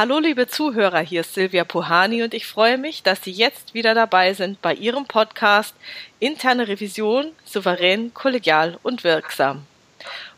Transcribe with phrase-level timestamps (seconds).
[0.00, 3.94] Hallo liebe Zuhörer, hier ist Silvia Puhani und ich freue mich, dass Sie jetzt wieder
[3.94, 5.74] dabei sind bei Ihrem Podcast
[6.20, 9.66] Interne Revision, souverän, kollegial und wirksam.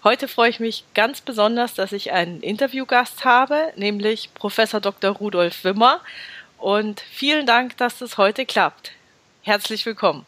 [0.03, 5.13] Heute freue ich mich ganz besonders, dass ich einen Interviewgast habe, nämlich Professor Dr.
[5.13, 6.01] Rudolf Wimmer.
[6.59, 8.91] Und vielen Dank, dass es heute klappt.
[9.43, 10.27] Herzlich willkommen.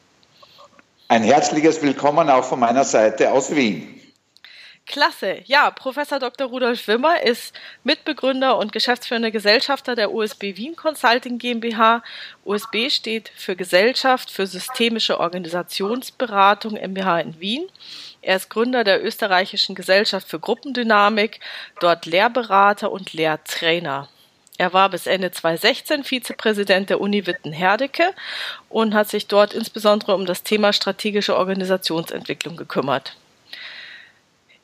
[1.08, 4.00] Ein herzliches Willkommen auch von meiner Seite aus Wien.
[4.86, 5.40] Klasse.
[5.46, 6.46] Ja, Professor Dr.
[6.48, 12.02] Rudolf Wimmer ist Mitbegründer und geschäftsführender Gesellschafter der USB Wien Consulting GmbH.
[12.44, 17.66] USB steht für Gesellschaft für systemische Organisationsberatung MBH in Wien.
[18.20, 21.40] Er ist Gründer der österreichischen Gesellschaft für Gruppendynamik,
[21.80, 24.08] dort Lehrberater und Lehrtrainer.
[24.58, 28.14] Er war bis Ende 2016 Vizepräsident der Uni Witten-Herdecke
[28.68, 33.16] und hat sich dort insbesondere um das Thema strategische Organisationsentwicklung gekümmert.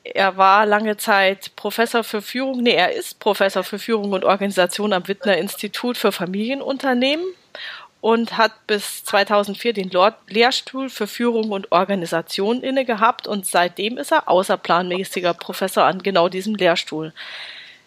[0.03, 4.93] Er war lange Zeit Professor für Führung, nee, er ist Professor für Führung und Organisation
[4.93, 7.25] am Wittner Institut für Familienunternehmen
[8.01, 9.91] und hat bis 2004 den
[10.29, 16.31] Lehrstuhl für Führung und Organisation inne gehabt und seitdem ist er außerplanmäßiger Professor an genau
[16.31, 17.13] diesem Lehrstuhl.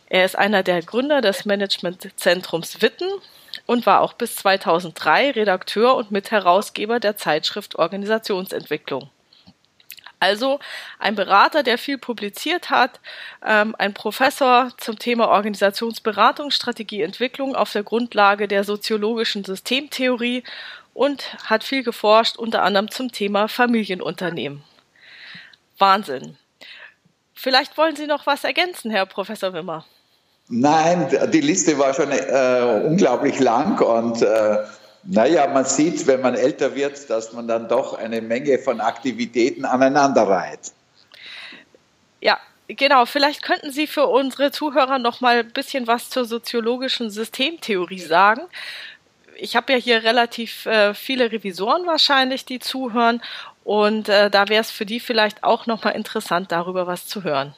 [0.08, 3.09] Er ist einer der Gründer des Managementzentrums Witten
[3.66, 9.09] und war auch bis 2003 Redakteur und Mitherausgeber der Zeitschrift Organisationsentwicklung.
[10.23, 10.61] Also
[10.99, 13.02] ein Berater, der viel publiziert hat,
[13.45, 20.45] ähm, ein Professor zum Thema Organisationsberatung, Strategieentwicklung auf der Grundlage der soziologischen Systemtheorie
[20.93, 24.63] und hat viel geforscht, unter anderem zum Thema Familienunternehmen.
[25.77, 26.37] Wahnsinn.
[27.33, 29.83] Vielleicht wollen Sie noch was ergänzen, Herr Professor Wimmer.
[30.47, 34.59] Nein, die Liste war schon äh, unglaublich lang und äh,
[35.05, 39.65] naja, man sieht, wenn man älter wird, dass man dann doch eine Menge von Aktivitäten
[39.65, 40.71] aneinander reiht.
[42.21, 43.05] Ja, genau.
[43.05, 48.42] Vielleicht könnten Sie für unsere Zuhörer noch mal ein bisschen was zur soziologischen Systemtheorie sagen.
[49.36, 53.21] Ich habe ja hier relativ äh, viele Revisoren wahrscheinlich, die zuhören.
[53.65, 57.23] Und äh, da wäre es für die vielleicht auch noch mal interessant, darüber was zu
[57.23, 57.53] hören.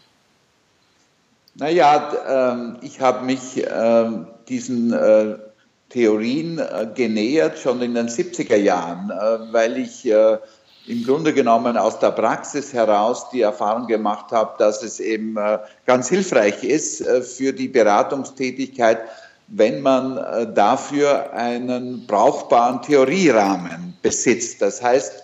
[1.55, 5.37] Naja, ähm, ich habe mich ähm, diesen äh,
[5.95, 10.37] Theorien äh, genähert, schon in den 70er Jahren, äh, weil ich äh,
[10.87, 15.35] im Grunde genommen aus der Praxis heraus die Erfahrung gemacht habe, dass es eben
[15.87, 18.99] ganz hilfreich ist für die Beratungstätigkeit,
[19.47, 24.61] wenn man dafür einen brauchbaren Theorierahmen besitzt.
[24.61, 25.23] Das heißt,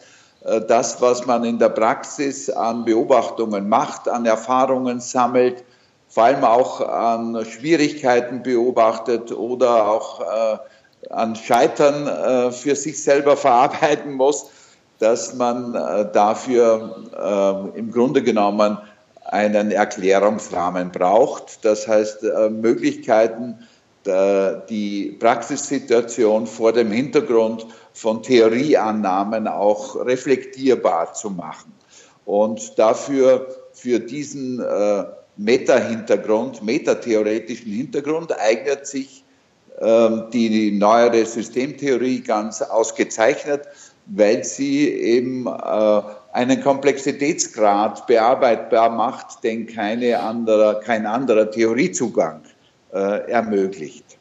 [0.67, 5.63] das, was man in der Praxis an Beobachtungen macht, an Erfahrungen sammelt,
[6.11, 10.57] vor allem auch an Schwierigkeiten beobachtet oder auch äh,
[11.09, 14.47] an Scheitern äh, für sich selber verarbeiten muss,
[14.99, 18.77] dass man äh, dafür äh, im Grunde genommen
[19.23, 21.63] einen Erklärungsrahmen braucht.
[21.63, 23.67] Das heißt, äh, Möglichkeiten,
[24.03, 31.71] die Praxissituation vor dem Hintergrund von Theorieannahmen auch reflektierbar zu machen.
[32.25, 35.03] Und dafür, für diesen äh,
[35.37, 39.23] Meta-Hintergrund, metatheoretischen Hintergrund eignet sich
[39.79, 43.61] ähm, die neuere Systemtheorie ganz ausgezeichnet,
[44.05, 46.01] weil sie eben äh,
[46.33, 52.41] einen Komplexitätsgrad bearbeitbar macht, den keine andere, kein anderer Theoriezugang
[52.93, 54.17] äh, ermöglicht.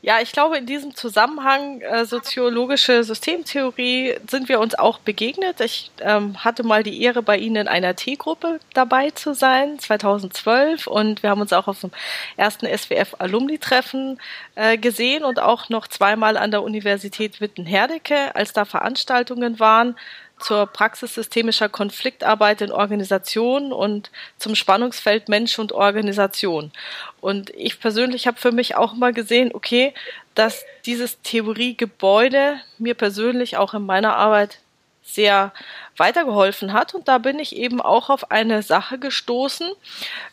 [0.00, 5.60] Ja, ich glaube, in diesem Zusammenhang äh, soziologische Systemtheorie sind wir uns auch begegnet.
[5.60, 10.86] Ich ähm, hatte mal die Ehre, bei Ihnen in einer T-Gruppe dabei zu sein, 2012.
[10.86, 11.90] Und wir haben uns auch auf dem
[12.36, 14.20] ersten SWF-Alumni-Treffen
[14.54, 19.96] äh, gesehen und auch noch zweimal an der Universität Witten-Herdecke, als da Veranstaltungen waren
[20.40, 26.72] zur Praxis systemischer Konfliktarbeit in Organisationen und zum Spannungsfeld Mensch und Organisation.
[27.20, 29.94] Und ich persönlich habe für mich auch mal gesehen, okay,
[30.34, 34.60] dass dieses Theoriegebäude mir persönlich auch in meiner Arbeit
[35.02, 35.52] sehr
[35.96, 36.94] weitergeholfen hat.
[36.94, 39.70] Und da bin ich eben auch auf eine Sache gestoßen,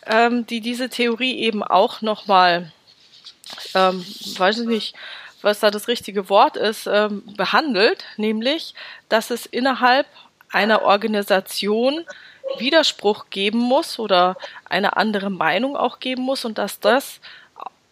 [0.05, 2.71] ähm, die diese Theorie eben auch nochmal,
[3.73, 4.05] ähm,
[4.37, 4.95] weiß ich nicht,
[5.45, 8.73] was da das richtige Wort ist, ähm, behandelt, nämlich,
[9.09, 10.07] dass es innerhalb
[10.51, 12.03] einer Organisation
[12.57, 14.37] Widerspruch geben muss oder
[14.67, 17.19] eine andere Meinung auch geben muss und dass das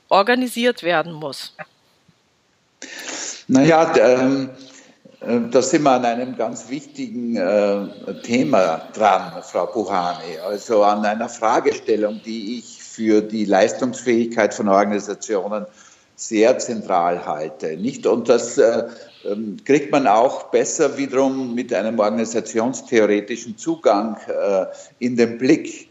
[0.09, 1.55] organisiert werden muss.
[3.47, 4.49] Naja, ähm,
[5.21, 11.05] äh, da sind wir an einem ganz wichtigen äh, Thema dran, Frau Buhani, also an
[11.05, 15.65] einer Fragestellung, die ich für die Leistungsfähigkeit von Organisationen
[16.15, 17.75] sehr zentral halte.
[17.77, 18.05] Nicht?
[18.05, 18.83] Und das äh,
[19.25, 24.65] ähm, kriegt man auch besser wiederum mit einem organisationstheoretischen Zugang äh,
[24.99, 25.89] in den Blick.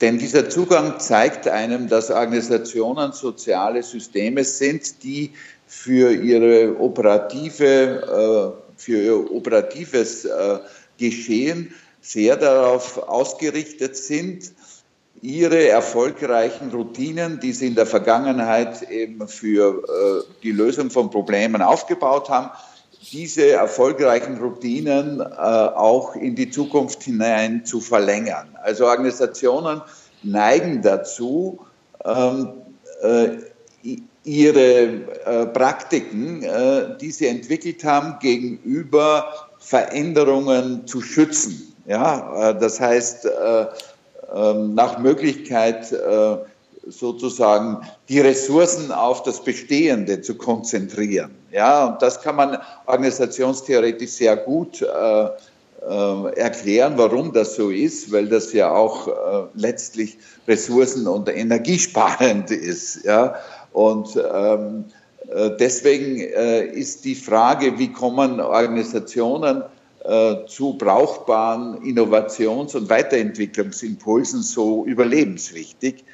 [0.00, 5.30] Denn dieser Zugang zeigt einem, dass Organisationen soziale Systeme sind, die
[5.66, 10.58] für ihre operative, äh, für ihr operatives äh,
[10.98, 14.52] Geschehen sehr darauf ausgerichtet sind,
[15.22, 21.62] ihre erfolgreichen Routinen, die sie in der Vergangenheit eben für äh, die Lösung von Problemen
[21.62, 22.50] aufgebaut haben,
[23.12, 28.58] diese erfolgreichen Routinen äh, auch in die Zukunft hinein zu verlängern.
[28.62, 29.80] Also Organisationen
[30.24, 31.60] neigen dazu,
[32.04, 32.48] ähm,
[33.02, 33.28] äh,
[34.24, 36.46] ihre Praktiken,
[37.00, 41.74] die sie entwickelt haben, gegenüber Veränderungen zu schützen.
[41.86, 43.26] Ja, das heißt,
[44.34, 46.36] nach Möglichkeit äh,
[46.86, 51.30] sozusagen die Ressourcen auf das Bestehende zu konzentrieren.
[51.52, 58.10] Ja, und das kann man organisationstheoretisch sehr gut äh, äh, erklären, warum das so ist,
[58.10, 59.08] weil das ja auch
[59.54, 60.18] letztlich
[60.48, 63.04] ressourcen- und energiesparend ist.
[63.04, 63.36] Ja,
[63.72, 64.84] und ähm,
[65.28, 69.62] äh, deswegen ist die Frage, wie kommen Organisationen
[70.46, 76.04] zu brauchbaren Innovations- und Weiterentwicklungsimpulsen so überlebenswichtig,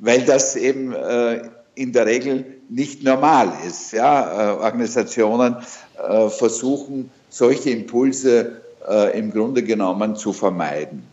[0.00, 3.92] weil das eben äh, in der Regel nicht normal ist.
[3.92, 4.52] Ja?
[4.52, 5.56] Äh, Organisationen
[5.96, 11.04] äh, versuchen, solche Impulse äh, im Grunde genommen zu vermeiden.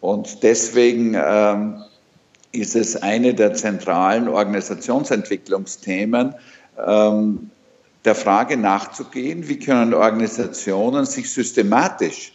[0.00, 1.82] Und deswegen ähm,
[2.52, 6.34] ist es eine der zentralen Organisationsentwicklungsthemen,
[6.86, 7.50] ähm,
[8.08, 12.32] der Frage nachzugehen, wie können Organisationen sich systematisch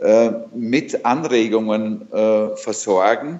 [0.00, 3.38] äh, mit Anregungen äh, versorgen,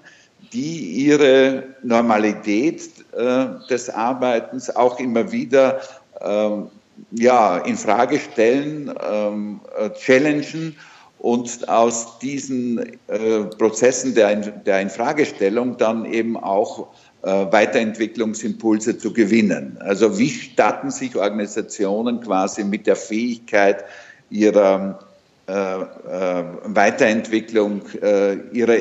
[0.53, 2.83] die ihre Normalität
[3.17, 5.81] äh, des Arbeitens auch immer wieder
[6.21, 6.69] ähm,
[7.11, 10.77] ja, in Frage stellen, ähm, äh, challengen
[11.19, 16.87] und aus diesen äh, Prozessen der, der Infragestellung dann eben auch
[17.23, 19.77] Weiterentwicklungsimpulse zu gewinnen.
[19.81, 23.85] Also wie statten sich Organisationen quasi mit der Fähigkeit
[24.29, 24.99] ihrer
[25.47, 28.77] äh, äh, Weiterentwicklung, äh, ihrer,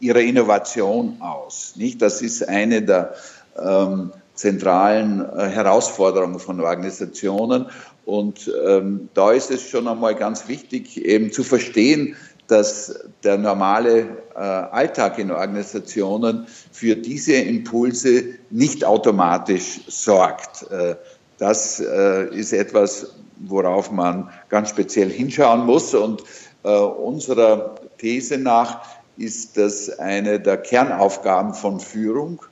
[0.00, 1.74] ihrer Innovation aus?
[1.76, 2.00] Nicht?
[2.00, 3.14] Das ist eine der
[3.62, 7.66] ähm, zentralen äh, Herausforderungen von Organisationen.
[8.04, 12.16] Und ähm, da ist es schon einmal ganz wichtig, eben zu verstehen,
[12.46, 14.00] dass der normale
[14.34, 20.70] äh, Alltag in Organisationen für diese Impulse nicht automatisch sorgt.
[20.70, 20.96] Äh,
[21.38, 25.94] das äh, ist etwas, worauf man ganz speziell hinschauen muss.
[25.94, 26.22] Und
[26.64, 28.82] äh, unserer These nach
[29.16, 32.42] ist das eine der Kernaufgaben von Führung,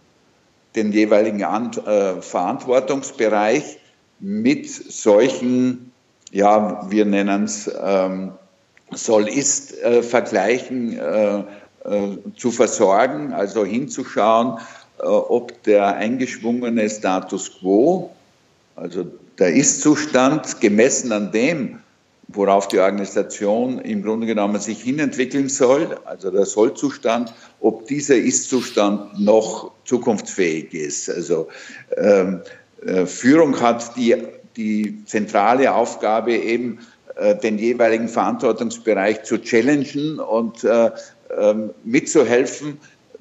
[0.75, 3.79] den jeweiligen Ant äh, Verantwortungsbereich
[4.21, 5.93] mit solchen,
[6.31, 8.33] ja, wir nennen es ähm,
[8.95, 11.45] Soll-Ist-Vergleichen äh,
[11.85, 14.59] äh, zu versorgen, also hinzuschauen,
[14.99, 18.11] äh, ob der eingeschwungene Status quo,
[18.77, 19.07] also
[19.39, 21.79] der Ist-Zustand, gemessen an dem,
[22.29, 29.19] worauf die Organisation im Grunde genommen sich hinentwickeln soll, also der Sollzustand, ob dieser Ist-Zustand
[29.19, 31.11] noch zukunftsfähig ist.
[31.11, 31.49] Also
[31.97, 32.41] ähm,
[32.87, 34.17] äh, Führung hat die,
[34.57, 37.02] die zentrale Aufgabe eben, äh,
[37.43, 40.91] den jeweiligen Verantwortungsbereich zu challengen und äh,
[41.39, 42.79] ähm, mitzuhelfen,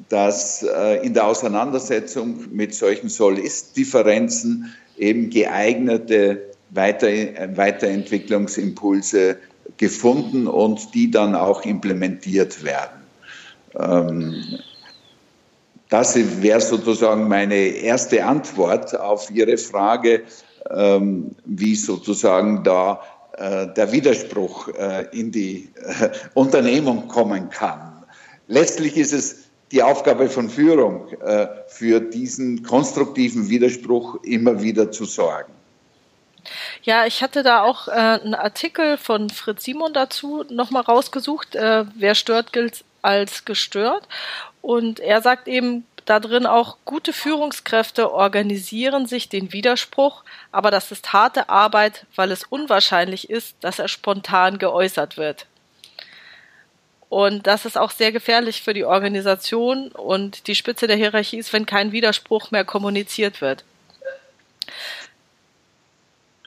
[0.10, 7.08] dass äh, in der Auseinandersetzung mit solchen Soll-Ist-Differenzen eben geeignete Weiter
[7.56, 9.38] Weiterentwicklungsimpulse
[9.78, 13.02] gefunden und die dann auch implementiert werden.
[13.78, 14.44] Ähm,
[15.90, 20.24] das wäre sozusagen meine erste Antwort auf Ihre Frage,
[20.70, 28.04] ähm, wie sozusagen da äh, der Widerspruch äh, in die äh, Unternehmung kommen kann.
[28.48, 31.08] Letztlich ist es die Aufgabe von Führung,
[31.68, 35.54] für diesen konstruktiven Widerspruch immer wieder zu sorgen.
[36.84, 41.56] Ja, ich hatte da auch äh, einen Artikel von Fritz Simon dazu nochmal rausgesucht.
[41.56, 44.08] Äh, wer stört, gilt als gestört.
[44.62, 50.91] Und er sagt eben, da drin auch, gute Führungskräfte organisieren sich den Widerspruch, aber das
[50.91, 55.46] ist harte Arbeit, weil es unwahrscheinlich ist, dass er spontan geäußert wird.
[57.08, 61.53] Und das ist auch sehr gefährlich für die Organisation und die Spitze der Hierarchie ist,
[61.53, 63.63] wenn kein Widerspruch mehr kommuniziert wird.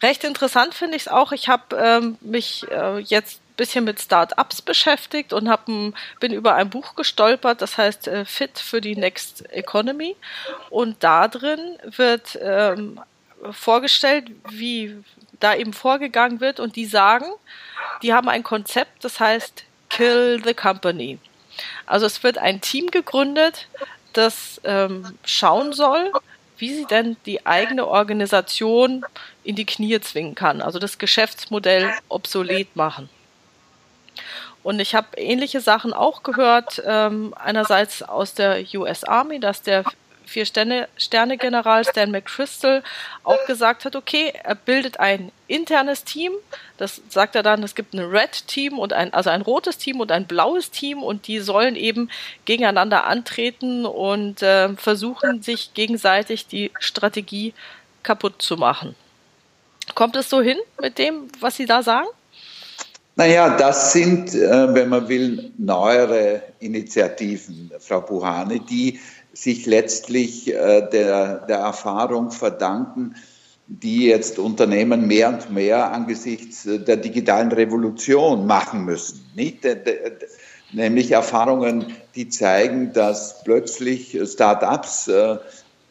[0.02, 1.32] Recht interessant finde ich es auch.
[1.32, 6.54] Ich habe ähm, mich äh, jetzt bisschen mit Startups beschäftigt und hab ein, bin über
[6.54, 10.16] ein Buch gestolpert, das heißt äh, Fit für die Next Economy.
[10.70, 13.00] Und da drin wird ähm,
[13.50, 14.96] vorgestellt, wie
[15.40, 16.60] da eben vorgegangen wird.
[16.60, 17.26] Und die sagen,
[18.02, 21.18] die haben ein Konzept, das heißt Kill the Company.
[21.86, 23.68] Also es wird ein Team gegründet,
[24.12, 26.12] das ähm, schauen soll,
[26.58, 29.04] wie sie denn die eigene Organisation
[29.42, 33.08] in die Knie zwingen kann, also das Geschäftsmodell obsolet machen.
[34.64, 39.84] Und ich habe ähnliche Sachen auch gehört, ähm, einerseits aus der US Army, dass der
[40.24, 42.82] Vier-Sterne-General Stan McChrystal
[43.24, 46.32] auch gesagt hat, okay, er bildet ein internes Team.
[46.78, 50.10] Das sagt er dann, es gibt ein Red-Team und ein, also ein rotes Team und
[50.10, 52.10] ein blaues Team und die sollen eben
[52.46, 57.52] gegeneinander antreten und äh, versuchen, sich gegenseitig die Strategie
[58.02, 58.94] kaputt zu machen.
[59.94, 62.08] Kommt es so hin mit dem, was Sie da sagen?
[63.16, 68.98] Naja, das sind, äh, wenn man will, neuere Initiativen, Frau Buhane, die
[69.32, 73.14] sich letztlich äh, der, der Erfahrung verdanken,
[73.68, 79.24] die jetzt Unternehmen mehr und mehr angesichts äh, der digitalen Revolution machen müssen.
[79.36, 79.60] Nicht?
[80.72, 85.08] Nämlich Erfahrungen, die zeigen, dass plötzlich Start-ups,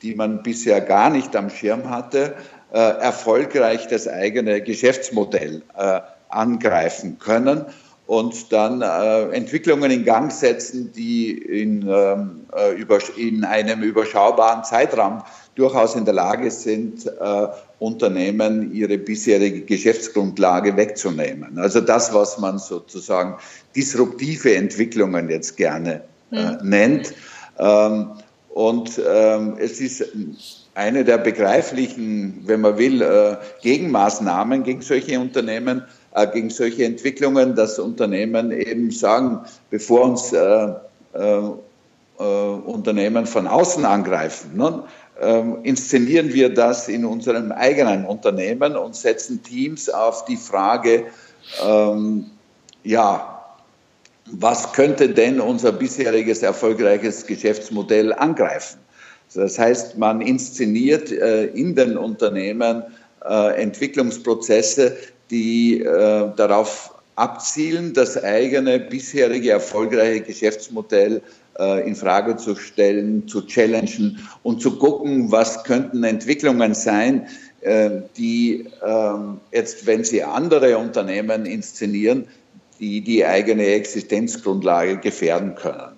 [0.02, 2.36] die man bisher gar nicht am Schirm hatte,
[2.70, 5.62] erfolgreich das eigene Geschäftsmodell
[6.34, 7.66] angreifen können
[8.06, 14.64] und dann äh, Entwicklungen in Gang setzen, die in, ähm, äh, über, in einem überschaubaren
[14.64, 15.24] Zeitraum
[15.56, 17.48] durchaus in der Lage sind, äh,
[17.80, 21.58] Unternehmen ihre bisherige Geschäftsgrundlage wegzunehmen.
[21.58, 23.38] Also das, was man sozusagen
[23.76, 26.58] disruptive Entwicklungen jetzt gerne mhm.
[26.62, 27.14] nennt.
[27.58, 28.12] Ähm,
[28.50, 30.06] und ähm, es ist
[30.76, 36.03] eine der begreiflichen, wenn man will, äh, Gegenmaßnahmen gegen solche Unternehmen, äh,
[36.34, 39.40] gegen solche Entwicklungen, dass Unternehmen eben sagen,
[39.70, 40.74] bevor uns äh,
[41.14, 41.42] äh,
[42.20, 44.84] äh Unternehmen von außen angreifen, ne,
[45.22, 51.06] ähm, inszenieren wir das in unserem eigenen Unternehmen und setzen Teams auf die Frage,
[51.64, 52.26] ähm,
[52.84, 53.34] ja,
[54.26, 58.80] was könnte denn unser bisheriges erfolgreiches Geschäftsmodell angreifen?
[59.34, 62.84] Das heißt, man inszeniert äh, in den Unternehmen
[63.26, 64.96] äh, Entwicklungsprozesse,
[65.32, 71.22] die äh, darauf abzielen, das eigene bisherige erfolgreiche Geschäftsmodell
[71.60, 77.28] äh, in Frage zu stellen, zu challengen und zu gucken, was könnten Entwicklungen sein,
[77.62, 82.28] äh, die ähm, jetzt, wenn sie andere Unternehmen inszenieren,
[82.80, 85.94] die die eigene Existenzgrundlage gefährden können.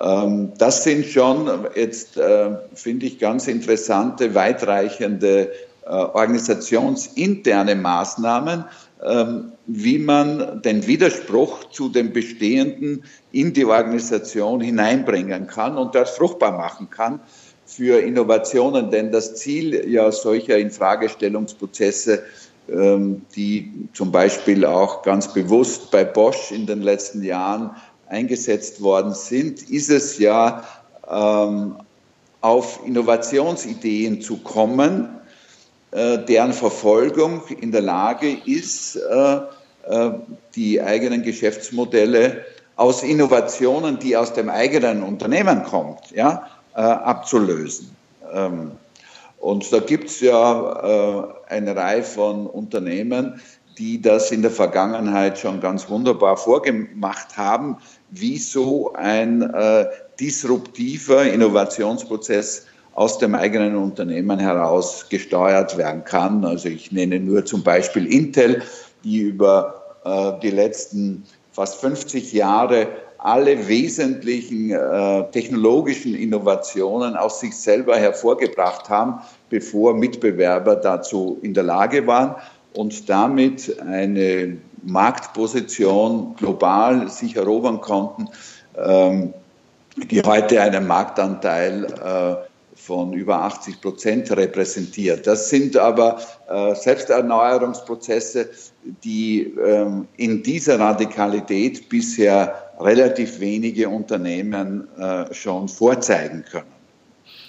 [0.00, 5.50] Ähm, das sind schon jetzt, äh, finde ich, ganz interessante, weitreichende äh,
[5.86, 8.64] organisationsinterne Maßnahmen,
[9.04, 16.10] ähm, wie man den Widerspruch zu dem Bestehenden in die Organisation hineinbringen kann und das
[16.10, 17.20] fruchtbar machen kann
[17.66, 18.90] für Innovationen.
[18.90, 22.22] Denn das Ziel ja solcher Infragestellungsprozesse,
[22.68, 27.70] ähm, die zum Beispiel auch ganz bewusst bei Bosch in den letzten Jahren
[28.08, 30.62] eingesetzt worden sind, ist es ja,
[31.10, 31.76] ähm,
[32.40, 35.21] auf Innovationsideen zu kommen, äh,
[35.92, 39.40] deren Verfolgung in der Lage ist, äh,
[39.88, 40.10] äh,
[40.54, 42.44] die eigenen Geschäftsmodelle
[42.76, 47.94] aus Innovationen, die aus dem eigenen Unternehmen kommt, ja, abzulösen.
[48.32, 48.72] Ähm,
[49.38, 53.40] und da gibt es ja eine Reihe von Unternehmen,
[53.76, 57.76] die das in der Vergangenheit schon ganz wunderbar vorgemacht haben,
[58.10, 59.52] wie so ein
[60.20, 66.44] disruptiver Innovationsprozess aus dem eigenen Unternehmen heraus gesteuert werden kann.
[66.44, 68.62] Also ich nenne nur zum Beispiel Intel,
[69.04, 77.56] die über äh, die letzten fast 50 Jahre alle wesentlichen äh, technologischen Innovationen aus sich
[77.56, 82.34] selber hervorgebracht haben, bevor Mitbewerber dazu in der Lage waren
[82.74, 88.28] und damit eine Marktposition global sich erobern konnten,
[88.76, 89.32] ähm,
[89.96, 92.51] die heute einen Marktanteil äh,
[92.84, 95.26] von über 80 Prozent repräsentiert.
[95.26, 98.50] Das sind aber äh, Selbsterneuerungsprozesse,
[99.04, 106.72] die ähm, in dieser Radikalität bisher relativ wenige Unternehmen äh, schon vorzeigen können.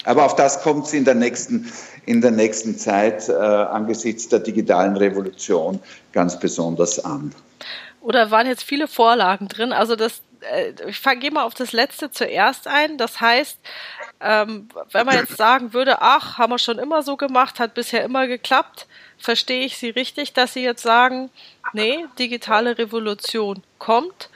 [0.05, 1.71] Aber auf das kommt es in der nächsten,
[2.05, 5.79] in der nächsten Zeit äh, angesichts der digitalen Revolution
[6.11, 7.33] ganz besonders an.
[8.01, 9.71] Oder waren jetzt viele Vorlagen drin?
[9.71, 10.21] Also das,
[10.87, 12.97] ich gehe mal auf das letzte zuerst ein.
[12.97, 13.57] Das heißt,
[14.21, 18.03] ähm, wenn man jetzt sagen würde, ach, haben wir schon immer so gemacht, hat bisher
[18.03, 21.29] immer geklappt, verstehe ich Sie richtig, dass Sie jetzt sagen,
[21.73, 24.29] nee, digitale Revolution kommt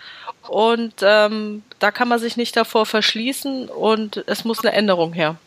[0.48, 5.38] und ähm, da kann man sich nicht davor verschließen und es muss eine Änderung her.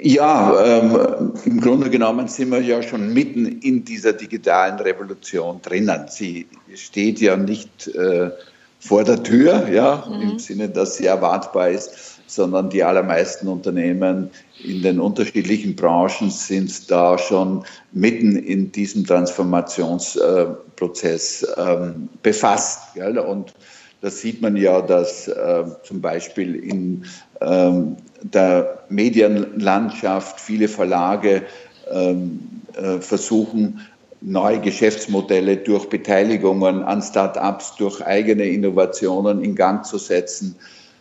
[0.00, 6.08] Ja, ähm, im Grunde genommen sind wir ja schon mitten in dieser digitalen Revolution drinnen.
[6.08, 8.30] Sie steht ja nicht äh,
[8.78, 10.22] vor der Tür, ja, mhm.
[10.22, 14.30] im Sinne, dass sie erwartbar ist, sondern die allermeisten Unternehmen
[14.62, 22.94] in den unterschiedlichen Branchen sind da schon mitten in diesem Transformationsprozess ähm, befasst.
[22.94, 23.18] Gell?
[23.18, 23.54] Und
[24.00, 27.04] da sieht man ja, dass äh, zum Beispiel in
[27.40, 31.42] ähm, der Medienlandschaft viele Verlage
[31.90, 33.80] ähm, äh, versuchen,
[34.20, 40.56] neue Geschäftsmodelle durch Beteiligungen an Start-ups, durch eigene Innovationen in Gang zu setzen.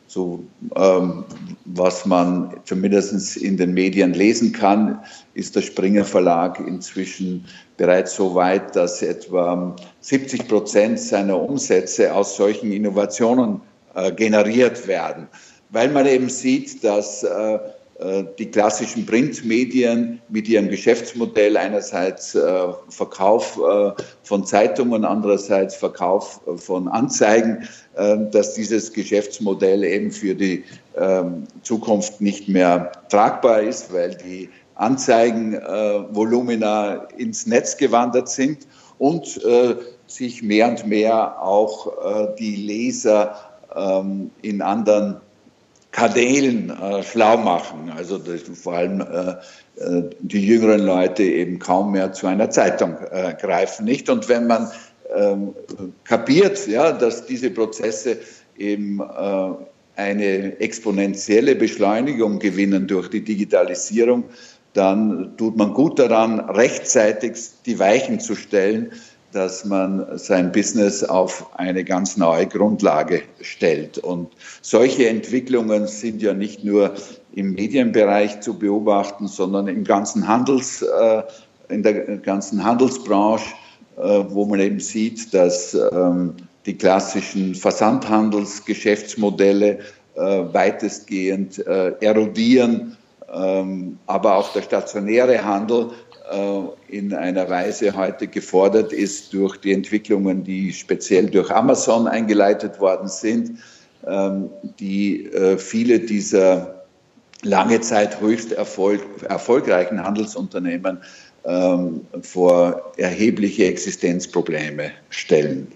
[0.10, 0.44] So,
[0.76, 1.26] ähm,
[1.66, 5.00] was man zumindest in den Medien lesen kann,
[5.34, 7.46] ist der Springer Verlag inzwischen
[7.76, 13.60] bereits so weit, dass etwa 70 Prozent seiner Umsätze aus solchen Innovationen
[13.96, 15.28] äh, generiert werden,
[15.72, 17.60] weil man eben sieht, dass äh,
[18.38, 26.88] die klassischen Printmedien mit ihrem Geschäftsmodell einerseits äh, Verkauf äh, von Zeitungen, andererseits Verkauf von
[26.88, 30.64] Anzeigen, dass dieses Geschäftsmodell eben für die
[30.96, 38.68] ähm, Zukunft nicht mehr tragbar ist, weil die Anzeigenvolumina ins Netz gewandert sind
[39.00, 39.42] und
[40.06, 43.36] sich mehr und mehr auch die Leser
[43.76, 45.18] ähm, in anderen
[45.98, 47.92] Kanälen äh, schlau machen.
[47.98, 48.22] Also
[48.54, 49.32] vor allem äh,
[49.84, 54.08] äh, die jüngeren Leute eben kaum mehr zu einer Zeitung äh, greifen, nicht?
[54.08, 54.72] Und wenn man
[55.16, 55.56] ähm,
[56.04, 58.20] kapiert, ja, dass diese Prozesse
[58.60, 59.50] eben äh,
[59.96, 64.26] eine exponentielle Beschleunigung gewinnen durch die Digitalisierung,
[64.74, 68.92] dann tut man gut daran, rechtzeitig die Weichen zu stellen,
[69.38, 74.00] dass man sein Business auf eine ganz neue Grundlage stellt.
[74.00, 74.30] Und
[74.64, 76.96] solche Entwicklungen sind ja nicht nur
[77.36, 81.22] im Medienbereich zu beobachten, sondern im ganzen Handels, äh,
[81.70, 83.54] in der ganzen Handelsbranche,
[83.98, 86.34] äh, wo man eben sieht, dass ähm,
[86.66, 89.78] die klassischen Versandhandelsgeschäftsmodelle
[90.16, 92.98] äh, weitestgehend erodieren,
[93.32, 95.92] ähm, aber auch der stationäre Handel
[96.88, 103.08] in einer Weise heute gefordert ist durch die Entwicklungen, die speziell durch Amazon eingeleitet worden
[103.08, 103.60] sind,
[104.06, 106.86] ähm, die äh, viele dieser
[107.44, 111.00] lange Zeit höchst erfolg, erfolgreichen Handelsunternehmen
[111.46, 115.72] ähm, vor erhebliche Existenzprobleme stellen.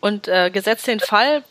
[0.00, 1.42] Und äh, gesetzt den Fall,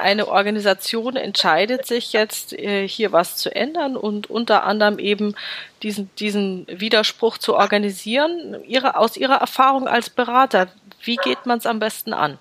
[0.00, 5.34] eine Organisation entscheidet sich jetzt, äh, hier was zu ändern und unter anderem eben
[5.82, 8.56] diesen, diesen Widerspruch zu organisieren.
[8.66, 10.68] Ihre, aus Ihrer Erfahrung als Berater,
[11.02, 12.38] wie geht man es am besten an?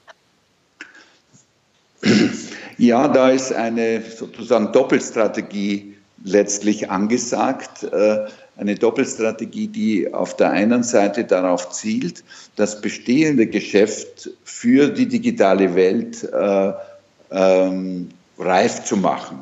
[2.78, 7.84] Ja, da ist eine sozusagen Doppelstrategie letztlich angesagt.
[7.84, 8.26] Äh,
[8.58, 12.24] eine Doppelstrategie, die auf der einen Seite darauf zielt,
[12.56, 16.74] das bestehende Geschäft für die digitale Welt äh,
[17.32, 19.40] ähm, reif zu machen.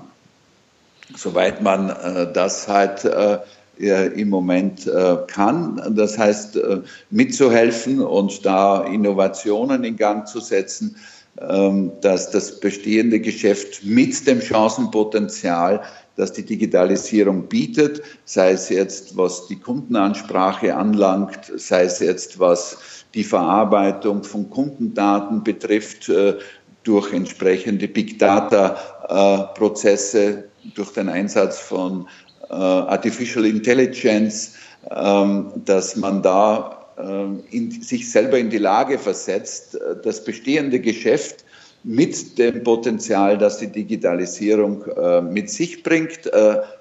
[1.15, 3.39] Soweit man äh, das halt äh,
[3.79, 5.81] im Moment äh, kann.
[5.95, 10.95] Das heißt, äh, mitzuhelfen und da Innovationen in Gang zu setzen,
[11.39, 15.81] ähm, dass das bestehende Geschäft mit dem Chancenpotenzial,
[16.17, 22.77] das die Digitalisierung bietet, sei es jetzt was die Kundenansprache anlangt, sei es jetzt was
[23.13, 26.37] die Verarbeitung von Kundendaten betrifft, äh,
[26.83, 30.43] durch entsprechende Big Data-Prozesse,
[30.75, 32.07] durch den Einsatz von
[32.49, 34.53] äh, Artificial Intelligence,
[34.89, 40.79] ähm, dass man da ähm, in, sich selber in die Lage versetzt, äh, das bestehende
[40.79, 41.45] Geschäft
[41.83, 46.29] mit dem Potenzial, das die Digitalisierung äh, mit sich bringt,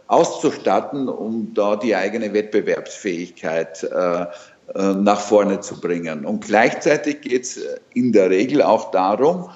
[0.09, 3.89] auszustatten, um da die eigene Wettbewerbsfähigkeit
[4.75, 6.27] nach vorne zu bringen.
[6.27, 7.61] Und gleichzeitig geht es
[7.95, 9.49] in der Regel auch darum,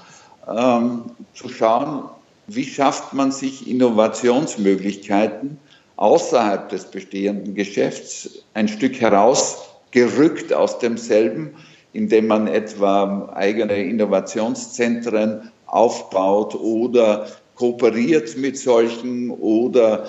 [0.49, 1.05] ähm,
[1.35, 2.05] zu schauen,
[2.47, 5.59] wie schafft man sich Innovationsmöglichkeiten
[5.97, 11.55] außerhalb des bestehenden Geschäfts ein Stück herausgerückt aus demselben,
[11.93, 20.07] indem man etwa eigene Innovationszentren aufbaut oder kooperiert mit solchen oder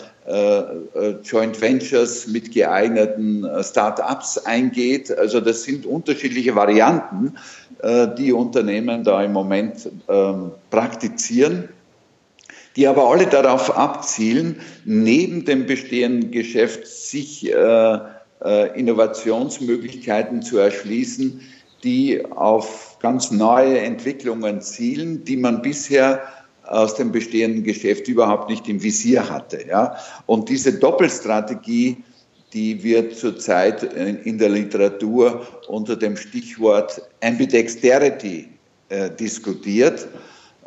[1.24, 5.16] Joint Ventures mit geeigneten äh, Start-ups eingeht.
[5.16, 7.36] Also das sind unterschiedliche Varianten,
[7.84, 11.70] äh, die Unternehmen da im Moment ähm, praktizieren,
[12.76, 18.00] die aber alle darauf abzielen, neben dem bestehenden Geschäft sich äh,
[18.44, 21.42] äh, Innovationsmöglichkeiten zu erschließen,
[21.84, 26.24] die auf ganz neue Entwicklungen zielen, die man bisher
[26.67, 29.65] aus dem bestehenden Geschäft überhaupt nicht im Visier hatte.
[29.67, 29.97] Ja?
[30.25, 31.97] Und diese Doppelstrategie
[32.56, 38.47] die wird zurzeit in der Literatur unter dem Stichwort Ambidexterity
[38.88, 40.08] äh, diskutiert.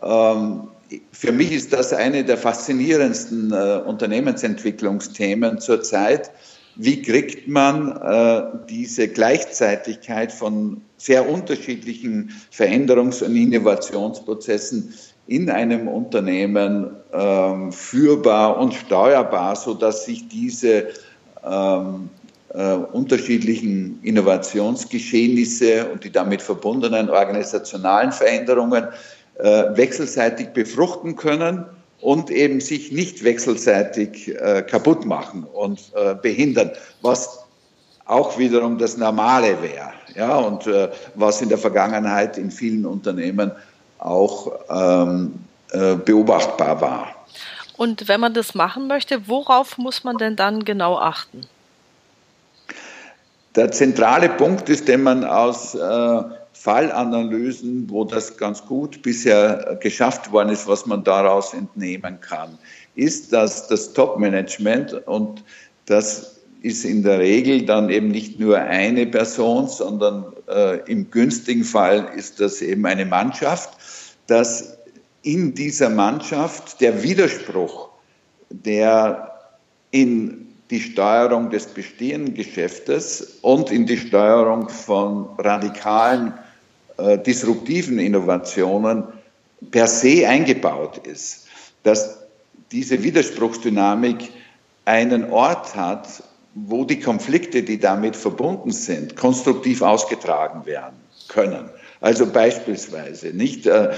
[0.02, 0.68] Ähm,
[1.12, 6.30] für mich ist das eine der faszinierendsten äh, Unternehmensentwicklungsthemen zurzeit.
[6.76, 14.92] Wie kriegt man äh, diese Gleichzeitigkeit von sehr unterschiedlichen Veränderungs- und Innovationsprozessen
[15.28, 20.88] in einem Unternehmen ähm, führbar und steuerbar, so dass sich diese
[21.44, 22.08] ähm,
[22.54, 28.88] äh, unterschiedlichen Innovationsgeschehnisse und die damit verbundenen organisationalen Veränderungen
[29.38, 31.66] äh, wechselseitig befruchten können
[32.00, 36.70] und eben sich nicht wechselseitig äh, kaputt machen und äh, behindern,
[37.02, 37.40] was
[38.06, 39.92] auch wiederum das Normale wäre.
[40.14, 43.52] Ja, und äh, was in der Vergangenheit in vielen Unternehmen
[43.98, 45.34] auch ähm,
[45.72, 47.14] äh, beobachtbar war.
[47.76, 51.46] Und wenn man das machen möchte, worauf muss man denn dann genau achten?
[53.54, 60.32] Der zentrale Punkt ist, den man aus äh, Fallanalysen, wo das ganz gut bisher geschafft
[60.32, 62.58] worden ist, was man daraus entnehmen kann,
[62.96, 65.44] ist, dass das Top-Management und
[65.86, 71.62] das ist in der Regel dann eben nicht nur eine Person, sondern äh, im günstigen
[71.62, 73.77] Fall ist das eben eine Mannschaft,
[74.28, 74.78] dass
[75.22, 77.88] in dieser Mannschaft der Widerspruch,
[78.50, 79.32] der
[79.90, 86.34] in die Steuerung des bestehenden Geschäftes und in die Steuerung von radikalen
[86.98, 89.04] äh, disruptiven Innovationen
[89.70, 91.46] per se eingebaut ist,
[91.82, 92.18] dass
[92.70, 94.30] diese Widerspruchsdynamik
[94.84, 96.22] einen Ort hat,
[96.54, 100.96] wo die Konflikte, die damit verbunden sind, konstruktiv ausgetragen werden
[101.28, 101.70] können.
[102.00, 103.90] Also beispielsweise nicht äh,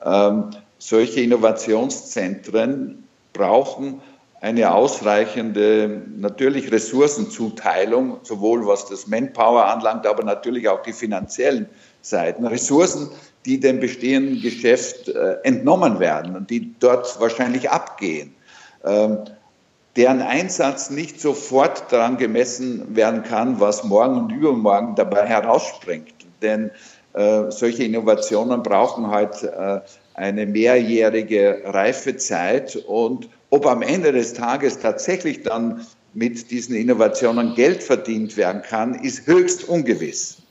[0.00, 4.00] äh, solche Innovationszentren brauchen
[4.40, 11.68] eine ausreichende, natürlich Ressourcenzuteilung, sowohl was das Manpower anlangt, aber natürlich auch die finanziellen
[12.02, 12.46] Seiten.
[12.46, 13.08] Ressourcen,
[13.44, 18.34] die dem bestehenden Geschäft äh, entnommen werden und die dort wahrscheinlich abgehen.
[18.84, 19.18] Ähm,
[19.96, 26.14] deren Einsatz nicht sofort daran gemessen werden kann, was morgen und übermorgen dabei herausspringt.
[26.40, 26.70] Denn
[27.18, 29.80] äh, solche Innovationen brauchen halt äh,
[30.14, 37.82] eine mehrjährige Reifezeit und ob am Ende des Tages tatsächlich dann mit diesen Innovationen Geld
[37.82, 40.42] verdient werden kann, ist höchst ungewiss.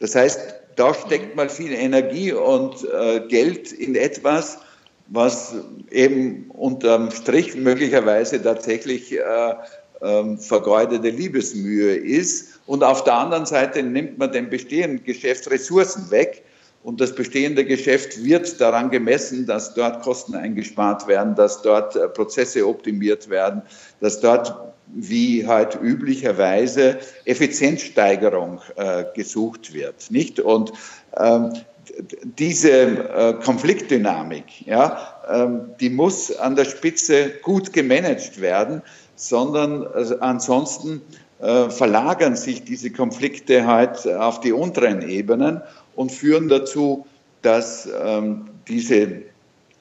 [0.00, 4.58] Das heißt, da steckt mal viel Energie und äh, Geld in etwas,
[5.06, 5.54] was
[5.92, 9.54] eben unterm Strich möglicherweise tatsächlich äh,
[10.02, 12.60] äh, vergeudete Liebesmühe ist.
[12.66, 16.44] Und auf der anderen Seite nimmt man dem bestehenden Geschäft Ressourcen weg,
[16.84, 22.08] und das bestehende Geschäft wird daran gemessen, dass dort Kosten eingespart werden, dass dort äh,
[22.08, 23.62] Prozesse optimiert werden,
[24.00, 24.54] dass dort
[24.94, 30.40] wie halt üblicherweise Effizienzsteigerung äh, gesucht wird, nicht?
[30.40, 30.72] Und
[31.16, 31.52] ähm,
[32.38, 38.82] diese äh, Konfliktdynamik, ja, ähm, die muss an der Spitze gut gemanagt werden,
[39.16, 41.02] sondern äh, ansonsten
[41.40, 45.60] äh, verlagern sich diese Konflikte halt auf die unteren Ebenen
[45.96, 47.06] und führen dazu,
[47.42, 49.22] dass ähm, diese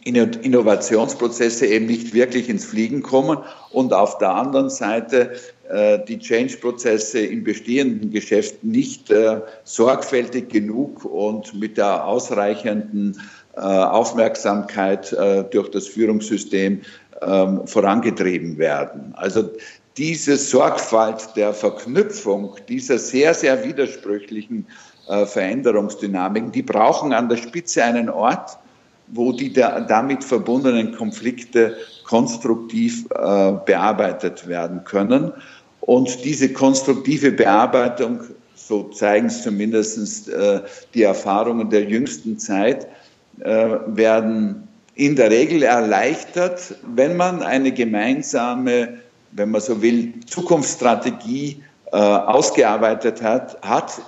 [0.04, 3.38] Innovationsprozesse eben nicht wirklich ins Fliegen kommen
[3.70, 5.34] und auf der anderen Seite
[5.70, 13.22] äh, die Change-Prozesse im bestehenden Geschäft nicht äh, sorgfältig genug und mit der ausreichenden
[13.56, 16.82] äh, Aufmerksamkeit äh, durch das Führungssystem
[17.22, 19.14] ähm, vorangetrieben werden.
[19.16, 19.50] Also
[19.98, 24.66] diese Sorgfalt der Verknüpfung dieser sehr, sehr widersprüchlichen
[25.08, 28.58] äh, Veränderungsdynamiken, die brauchen an der Spitze einen Ort,
[29.08, 35.34] wo die damit verbundenen Konflikte konstruktiv äh, bearbeitet werden können.
[35.82, 38.22] Und diese konstruktive Bearbeitung,
[38.56, 40.62] so zeigen es zumindest äh,
[40.94, 42.88] die Erfahrungen der jüngsten Zeit,
[43.44, 49.00] werden in der Regel erleichtert, wenn man eine gemeinsame,
[49.32, 54.02] wenn man so will, Zukunftsstrategie ausgearbeitet hat, hat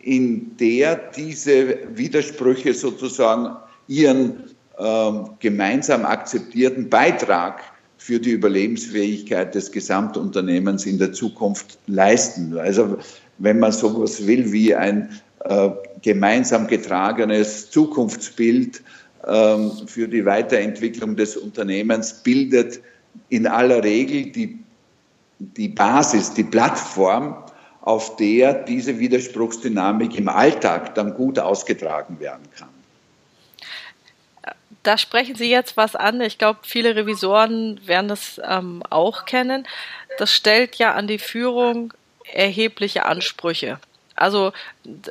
[0.00, 3.56] in der diese Widersprüche sozusagen
[3.88, 4.44] ihren
[4.78, 7.60] ähm, gemeinsam akzeptierten Beitrag
[7.96, 12.58] für die Überlebensfähigkeit des Gesamtunternehmens in der Zukunft leisten.
[12.58, 12.98] Also
[13.38, 15.08] wenn man sowas will wie ein
[15.44, 15.70] äh,
[16.02, 18.82] gemeinsam getragenes Zukunftsbild
[19.26, 22.80] ähm, für die Weiterentwicklung des Unternehmens bildet
[23.28, 24.58] in aller Regel die,
[25.38, 27.44] die Basis, die Plattform
[27.80, 32.68] auf der diese Widerspruchsdynamik im Alltag dann gut ausgetragen werden kann.
[34.82, 36.20] Da sprechen Sie jetzt was an.
[36.20, 39.66] Ich glaube, viele Revisoren werden das ähm, auch kennen.
[40.18, 41.94] Das stellt ja an die Führung
[42.32, 43.78] erhebliche Ansprüche.
[44.14, 44.52] Also,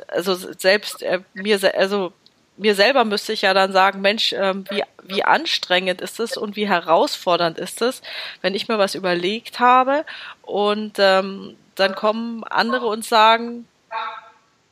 [0.08, 2.12] also selbst äh, mir, also
[2.56, 6.56] mir selber müsste ich ja dann sagen, Mensch, ähm, wie, wie anstrengend ist es und
[6.56, 8.02] wie herausfordernd ist es,
[8.42, 10.04] wenn ich mir was überlegt habe
[10.42, 13.66] und ähm, dann kommen andere und sagen,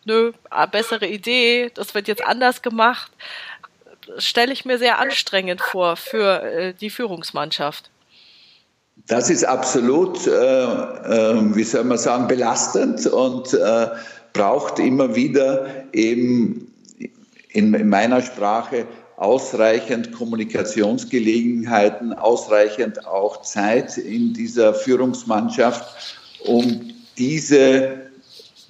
[0.05, 3.11] nö, ah, bessere Idee, das wird jetzt anders gemacht,
[4.18, 7.90] stelle ich mir sehr anstrengend vor für äh, die Führungsmannschaft.
[9.07, 13.88] Das ist absolut, äh, äh, wie soll man sagen, belastend und äh,
[14.33, 16.62] braucht immer wieder eben
[17.52, 18.86] in, in meiner Sprache
[19.16, 25.84] ausreichend Kommunikationsgelegenheiten, ausreichend auch Zeit in dieser Führungsmannschaft,
[26.44, 28.10] um diese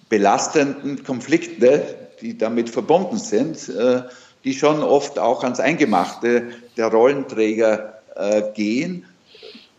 [0.08, 4.02] belastenden Konflikte, die damit verbunden sind, äh,
[4.44, 9.06] die schon oft auch ans Eingemachte der Rollenträger äh, gehen,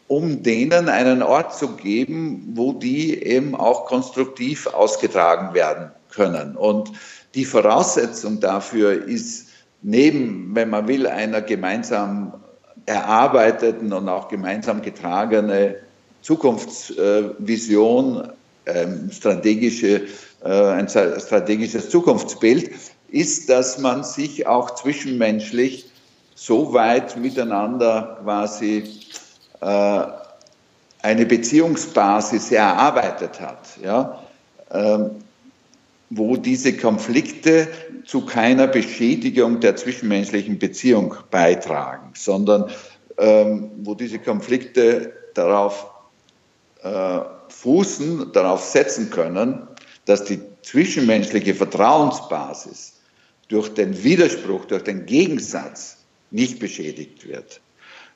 [0.07, 6.55] um denen einen Ort zu geben, wo die eben auch konstruktiv ausgetragen werden können.
[6.55, 6.91] Und
[7.35, 9.49] die Voraussetzung dafür ist
[9.81, 12.33] neben, wenn man will, einer gemeinsam
[12.85, 15.77] erarbeiteten und auch gemeinsam getragene
[16.21, 18.29] Zukunftsvision,
[18.65, 20.03] ähm, strategische,
[20.43, 22.71] äh, ein strategisches Zukunftsbild,
[23.09, 25.89] ist, dass man sich auch zwischenmenschlich
[26.35, 28.89] so weit miteinander quasi
[29.61, 30.01] äh,
[31.01, 33.59] eine Beziehungsbasis erarbeitet hat.
[33.83, 34.23] Ja?
[34.71, 35.22] Ähm,
[36.15, 37.67] wo diese Konflikte
[38.05, 42.69] zu keiner Beschädigung der zwischenmenschlichen Beziehung beitragen, sondern
[43.17, 45.87] ähm, wo diese Konflikte darauf
[46.83, 49.67] äh, fußen, darauf setzen können,
[50.05, 52.99] dass die zwischenmenschliche Vertrauensbasis
[53.47, 55.97] durch den Widerspruch, durch den Gegensatz
[56.31, 57.61] nicht beschädigt wird.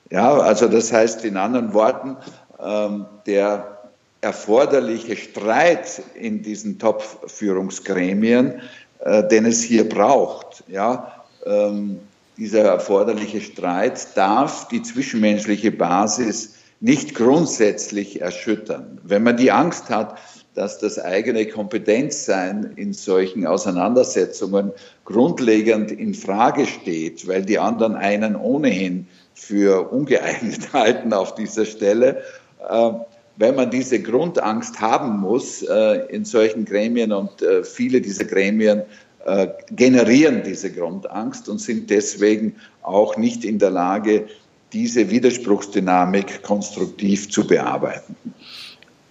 [0.09, 2.17] Ja, also das heißt in anderen Worten,
[2.59, 3.76] ähm, der
[4.21, 8.61] erforderliche Streit in diesen Top-Führungsgremien,
[8.99, 10.63] äh, den es hier braucht.
[10.67, 11.99] Ja, ähm,
[12.37, 18.99] dieser erforderliche Streit darf die zwischenmenschliche Basis nicht grundsätzlich erschüttern.
[19.03, 20.19] Wenn man die Angst hat,
[20.53, 24.71] dass das eigene Kompetenzsein in solchen Auseinandersetzungen
[25.05, 32.23] grundlegend in Frage steht, weil die anderen einen ohnehin für ungeeignet halten auf dieser Stelle,
[32.67, 32.91] äh,
[33.37, 38.83] wenn man diese Grundangst haben muss äh, in solchen Gremien und äh, viele dieser Gremien
[39.25, 44.27] äh, generieren diese Grundangst und sind deswegen auch nicht in der Lage,
[44.73, 48.15] diese Widerspruchsdynamik konstruktiv zu bearbeiten.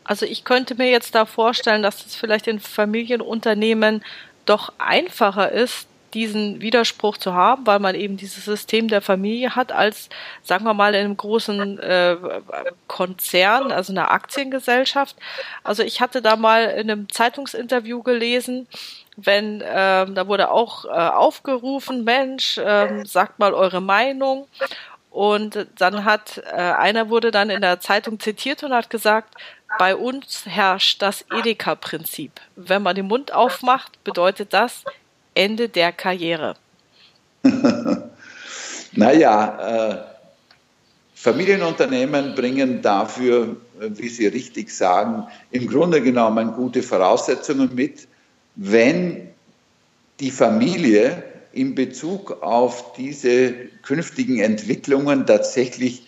[0.04, 4.04] Also ich könnte mir jetzt da vorstellen, dass es vielleicht in Familienunternehmen
[4.44, 9.73] doch einfacher ist, diesen Widerspruch zu haben, weil man eben dieses System der Familie hat,
[9.73, 10.09] als,
[10.42, 12.16] sagen wir mal, in einem großen äh,
[12.87, 15.16] Konzern, also einer Aktiengesellschaft.
[15.64, 18.66] Also ich hatte da mal in einem Zeitungsinterview gelesen,
[19.16, 24.47] wenn ähm, da wurde auch äh, aufgerufen, Mensch, ähm, sagt mal eure Meinung.
[25.11, 29.35] Und dann hat äh, einer wurde dann in der Zeitung zitiert und hat gesagt,
[29.79, 32.33] bei uns herrscht das Edeka-Prinzip.
[32.55, 34.85] Wenn man den Mund aufmacht, bedeutet das,
[35.37, 36.57] Ende der Karriere?
[38.92, 40.16] naja, äh,
[41.14, 48.07] Familienunternehmen bringen dafür, wie Sie richtig sagen, im Grunde genommen gute Voraussetzungen mit,
[48.55, 49.29] wenn
[50.20, 51.22] die Familie
[51.53, 56.07] in Bezug auf diese künftigen Entwicklungen tatsächlich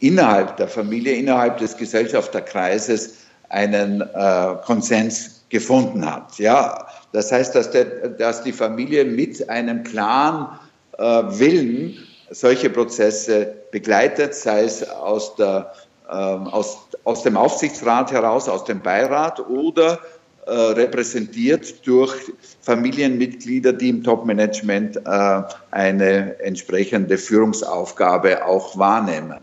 [0.00, 6.38] innerhalb der Familie, innerhalb des Gesellschafterkreises einen äh, Konsens gefunden hat.
[6.38, 10.58] Ja, das heißt, dass, der, dass die Familie mit einem klaren
[10.98, 11.96] äh, Willen
[12.30, 15.72] solche Prozesse begleitet, sei es aus, der,
[16.08, 20.00] äh, aus, aus dem Aufsichtsrat heraus, aus dem Beirat oder
[20.46, 22.14] äh, repräsentiert durch
[22.62, 29.40] Familienmitglieder, die im Topmanagement äh, eine entsprechende Führungsaufgabe auch wahrnehmen.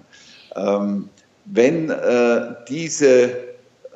[0.56, 1.10] Ähm,
[1.46, 3.32] wenn äh, diese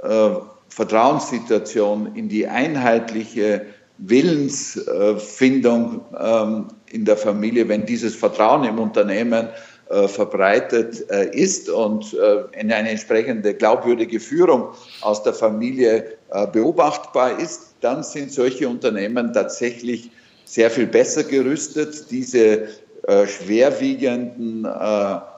[0.04, 0.30] äh,
[0.70, 3.66] Vertrauenssituation, in die einheitliche
[3.98, 9.50] Willensfindung ähm, in der Familie, wenn dieses Vertrauen im Unternehmen
[9.90, 16.18] äh, verbreitet äh, ist und äh, eine entsprechende glaubwürdige Führung aus der Familie
[16.52, 20.12] beobachtbar ist, dann sind solche Unternehmen tatsächlich
[20.44, 22.68] sehr viel besser gerüstet, diese
[23.08, 24.68] schwerwiegenden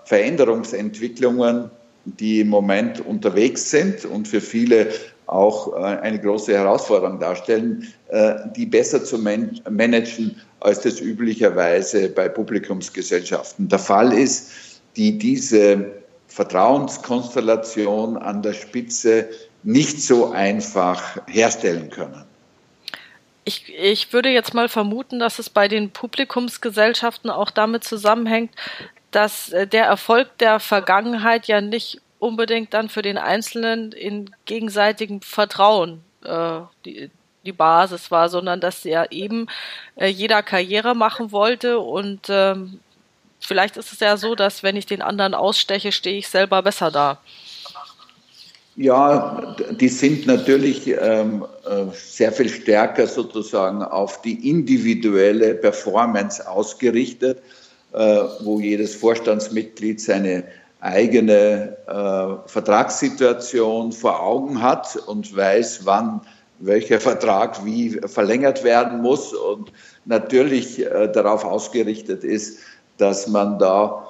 [0.05, 1.69] Veränderungsentwicklungen,
[2.05, 4.87] die im Moment unterwegs sind und für viele
[5.29, 12.27] auch äh, eine große Herausforderung darstellen, äh, die besser zu managen, als das üblicherweise bei
[12.27, 14.51] Publikumsgesellschaften der Fall ist,
[14.95, 15.85] die diese
[16.27, 19.29] Vertrauenskonstellation an der Spitze
[19.63, 22.23] nicht so einfach herstellen können.
[23.45, 28.51] Ich, ich würde jetzt mal vermuten, dass es bei den Publikumsgesellschaften auch damit zusammenhängt,
[29.11, 35.21] dass äh, der Erfolg der Vergangenheit ja nicht unbedingt dann für den Einzelnen in gegenseitigem
[35.21, 37.09] Vertrauen äh, die,
[37.45, 39.47] die Basis war, sondern dass er eben
[39.95, 42.79] äh, jeder Karriere machen wollte und ähm,
[43.39, 46.91] vielleicht ist es ja so, dass wenn ich den anderen aussteche, stehe ich selber besser
[46.91, 47.19] da.
[48.75, 57.39] Ja, die sind natürlich ähm, äh, sehr viel stärker sozusagen auf die individuelle Performance ausgerichtet,
[57.91, 57.97] äh,
[58.39, 60.45] wo jedes Vorstandsmitglied seine
[60.79, 66.21] eigene äh, Vertragssituation vor Augen hat und weiß, wann
[66.59, 69.71] welcher Vertrag wie verlängert werden muss und
[70.05, 72.59] natürlich äh, darauf ausgerichtet ist,
[72.97, 74.05] dass man da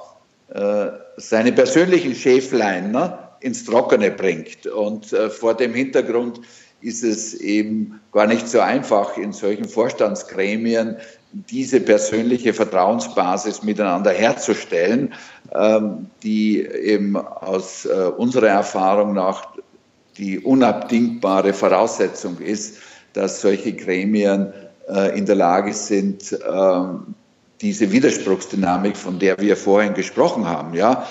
[0.48, 4.66] äh, seine persönlichen Schäflein ne, ins Trockene bringt.
[4.66, 6.40] Und äh, vor dem Hintergrund
[6.80, 10.96] ist es eben gar nicht so einfach, in solchen Vorstandsgremien
[11.32, 15.14] diese persönliche Vertrauensbasis miteinander herzustellen,
[15.54, 19.46] ähm, die eben aus äh, unserer Erfahrung nach
[20.16, 22.78] die unabdingbare Voraussetzung ist,
[23.12, 24.52] dass solche Gremien
[24.88, 27.14] äh, in der Lage sind, ähm,
[27.60, 31.06] diese Widerspruchsdynamik, von der wir vorhin gesprochen haben, ja,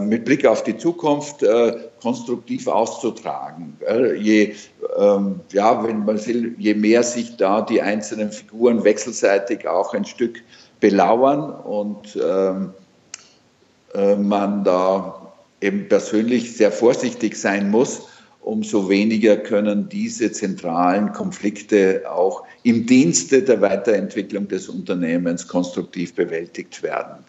[0.00, 3.76] mit Blick auf die Zukunft äh, konstruktiv auszutragen.
[4.18, 4.54] Je,
[4.96, 10.04] ähm, ja, wenn man will, je mehr sich da die einzelnen Figuren wechselseitig auch ein
[10.04, 10.42] Stück
[10.80, 12.72] belauern und ähm,
[13.94, 18.02] äh, man da eben persönlich sehr vorsichtig sein muss,
[18.40, 26.82] umso weniger können diese zentralen Konflikte auch im Dienste der Weiterentwicklung des Unternehmens konstruktiv bewältigt
[26.82, 27.24] werden.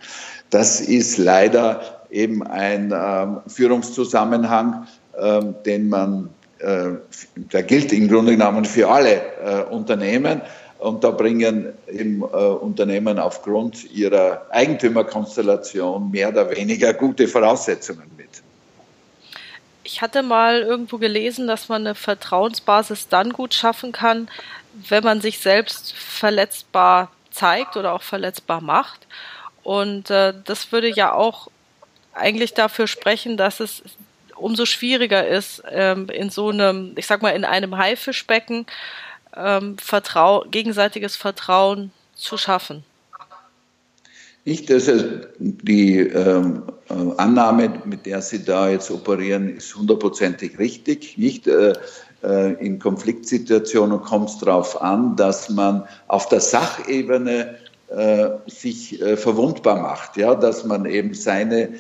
[0.50, 6.92] Das ist leider eben ein äh, Führungszusammenhang, äh, den man, äh,
[7.36, 10.42] der gilt im Grunde genommen für alle äh, Unternehmen.
[10.80, 18.30] Und da bringen eben äh, Unternehmen aufgrund ihrer Eigentümerkonstellation mehr oder weniger gute Voraussetzungen mit.
[19.84, 24.30] Ich hatte mal irgendwo gelesen, dass man eine Vertrauensbasis dann gut schaffen kann,
[24.88, 29.08] wenn man sich selbst verletzbar zeigt oder auch verletzbar macht.
[29.64, 31.50] Und äh, das würde ja auch
[32.14, 33.84] eigentlich dafür sprechen, dass es
[34.36, 38.66] umso schwieriger ist, ähm, in so einem, ich sag mal, in einem Haifischbecken
[39.36, 42.84] ähm, Vertrau gegenseitiges Vertrauen zu schaffen.
[44.46, 44.90] Nicht, dass
[45.40, 51.18] die ähm, äh, Annahme, mit der Sie da jetzt operieren, ist hundertprozentig richtig.
[51.18, 51.74] Nicht äh,
[52.24, 57.58] äh in Konfliktsituationen kommt es darauf an, dass man auf der Sachebene
[57.90, 61.74] äh, sich äh, verwundbar macht, ja, dass man eben seine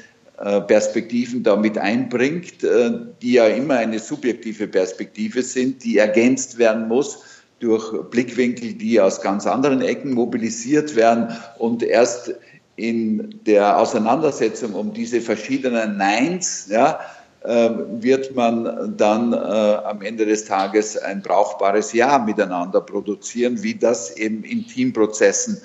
[0.67, 7.19] Perspektiven damit einbringt, die ja immer eine subjektive Perspektive sind, die ergänzt werden muss
[7.59, 12.33] durch Blickwinkel, die aus ganz anderen Ecken mobilisiert werden und erst
[12.77, 16.99] in der Auseinandersetzung um diese verschiedenen Neins, ja,
[17.45, 23.75] ähm, wird man dann äh, am Ende des Tages ein brauchbares Ja miteinander produzieren, wie
[23.75, 25.61] das eben in Teamprozessen,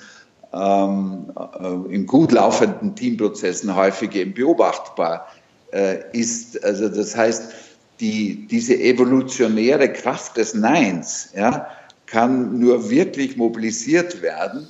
[0.55, 5.27] ähm, äh, in gut laufenden Teamprozessen häufig eben beobachtbar
[5.73, 6.63] äh, ist.
[6.63, 7.51] Also das heißt,
[7.99, 11.67] die, diese evolutionäre Kraft des Neins ja,
[12.05, 14.67] kann nur wirklich mobilisiert werden,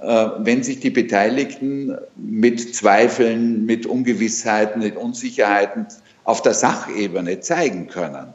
[0.00, 5.86] äh, wenn sich die Beteiligten mit Zweifeln, mit Ungewissheiten, mit Unsicherheiten
[6.24, 8.34] auf der Sachebene zeigen können.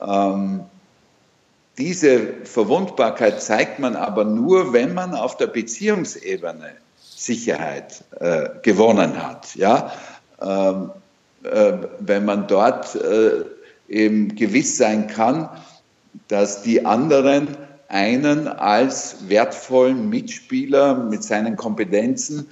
[0.00, 0.60] Ähm,
[1.80, 9.54] diese Verwundbarkeit zeigt man aber nur, wenn man auf der Beziehungsebene Sicherheit äh, gewonnen hat.
[9.56, 9.90] Ja?
[10.42, 10.90] Ähm,
[11.42, 13.44] äh, wenn man dort äh,
[13.88, 15.48] eben gewiss sein kann,
[16.28, 17.56] dass die anderen
[17.88, 22.46] einen als wertvollen Mitspieler mit seinen Kompetenzen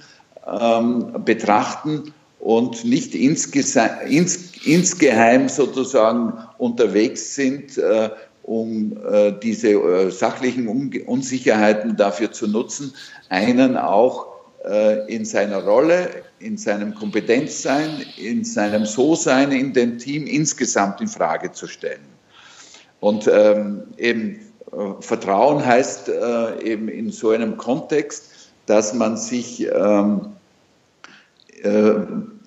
[0.45, 8.09] ähm, betrachten und nicht insgeheim, ins, insgeheim sozusagen unterwegs sind, äh,
[8.49, 10.67] um äh, diese äh, sachlichen
[11.05, 12.95] Unsicherheiten dafür zu nutzen,
[13.29, 14.25] einen auch
[14.65, 21.07] äh, in seiner Rolle, in seinem Kompetenzsein, in seinem So-Sein in dem Team insgesamt in
[21.07, 22.01] Frage zu stellen.
[22.99, 24.39] Und ähm, eben
[24.71, 30.21] äh, Vertrauen heißt äh, eben in so einem Kontext, dass man sich ähm,
[31.61, 31.93] äh,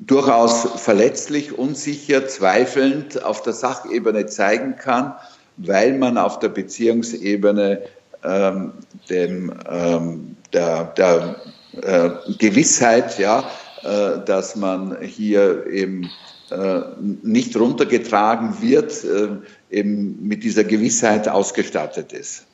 [0.00, 5.14] durchaus verletzlich, unsicher, zweifelnd auf der Sachebene zeigen kann,
[5.56, 7.82] weil man auf der Beziehungsebene
[8.24, 8.72] ähm,
[9.08, 11.36] dem, ähm, der, der
[11.82, 13.50] äh, Gewissheit, ja,
[13.82, 16.10] äh, dass man hier eben
[16.50, 16.80] äh,
[17.22, 19.28] nicht runtergetragen wird, äh,
[19.70, 22.46] eben mit dieser Gewissheit ausgestattet ist.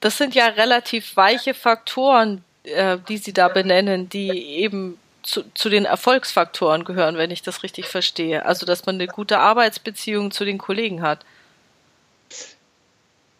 [0.00, 5.68] Das sind ja relativ weiche Faktoren, äh, die Sie da benennen, die eben zu, zu,
[5.68, 8.44] den Erfolgsfaktoren gehören, wenn ich das richtig verstehe.
[8.44, 11.24] Also, dass man eine gute Arbeitsbeziehung zu den Kollegen hat.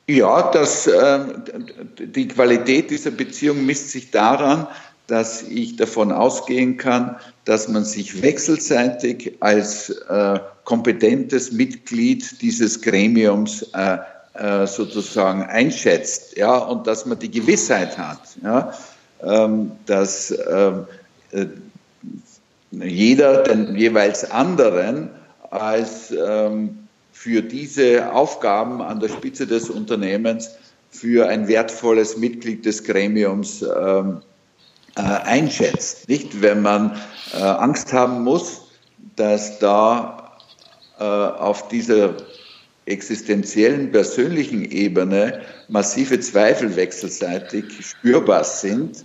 [0.06, 1.20] Ja, das, äh,
[1.98, 4.66] die Qualität dieser Beziehung misst sich daran,
[5.06, 13.62] dass ich davon ausgehen kann, dass man sich wechselseitig als äh, kompetentes Mitglied dieses Gremiums
[13.72, 13.98] äh,
[14.34, 18.72] äh, sozusagen einschätzt, ja, und dass man die Gewissheit hat, ja,
[19.22, 20.86] ähm, dass ähm,
[21.32, 21.46] äh,
[22.70, 25.10] jeder den jeweils anderen
[25.50, 30.50] als ähm, für diese Aufgaben an der Spitze des Unternehmens
[30.90, 34.22] für ein wertvolles Mitglied des Gremiums ähm,
[34.96, 36.08] äh, einschätzt.
[36.08, 37.00] Nicht, wenn man
[37.32, 38.62] äh, Angst haben muss,
[39.16, 40.38] dass da
[40.98, 42.14] äh, auf dieser
[42.86, 49.04] existenziellen, persönlichen Ebene massive Zweifel wechselseitig spürbar sind,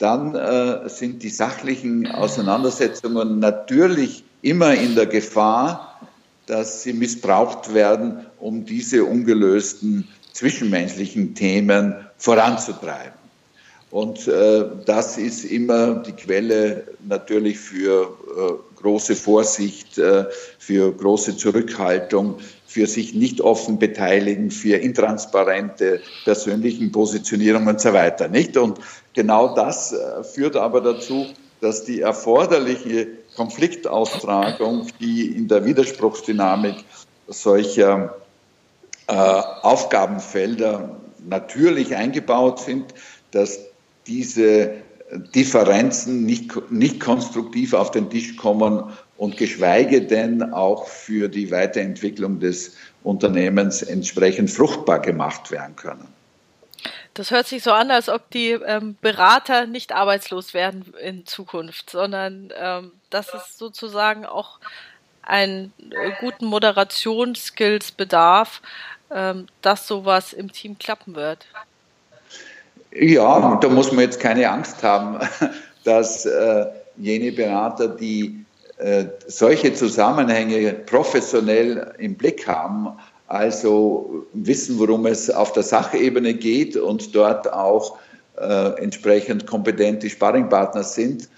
[0.00, 6.00] dann äh, sind die sachlichen Auseinandersetzungen natürlich immer in der Gefahr,
[6.46, 13.20] dass sie missbraucht werden, um diese ungelösten zwischenmenschlichen Themen voranzutreiben.
[13.90, 20.26] Und äh, das ist immer die Quelle natürlich für äh, große Vorsicht, äh,
[20.58, 28.28] für große Zurückhaltung, für sich nicht offen beteiligen, für intransparente persönlichen Positionierungen und so weiter.
[28.28, 28.56] Nicht?
[28.56, 28.78] Und
[29.14, 31.26] genau das äh, führt aber dazu,
[31.60, 36.76] dass die erforderliche Konfliktaustragung, die in der Widerspruchsdynamik
[37.28, 38.16] solcher
[39.06, 40.96] äh, Aufgabenfelder
[41.26, 42.94] natürlich eingebaut sind,
[43.30, 43.60] dass
[44.06, 44.72] diese
[45.34, 48.84] Differenzen nicht, nicht konstruktiv auf den Tisch kommen
[49.16, 56.19] und geschweige denn auch für die Weiterentwicklung des Unternehmens entsprechend fruchtbar gemacht werden können.
[57.14, 61.90] Das hört sich so an, als ob die ähm, Berater nicht arbeitslos werden in Zukunft,
[61.90, 64.60] sondern ähm, dass es sozusagen auch
[65.22, 68.62] einen äh, guten Moderationsskills bedarf,
[69.10, 71.46] ähm, dass sowas im Team klappen wird.
[72.92, 75.20] Ja, da muss man jetzt keine Angst haben,
[75.84, 78.44] dass äh, jene Berater, die
[78.78, 82.98] äh, solche Zusammenhänge professionell im Blick haben,
[83.30, 87.96] also wissen, worum es auf der Sachebene geht und dort auch
[88.36, 91.28] äh, entsprechend kompetente Sparringpartner sind,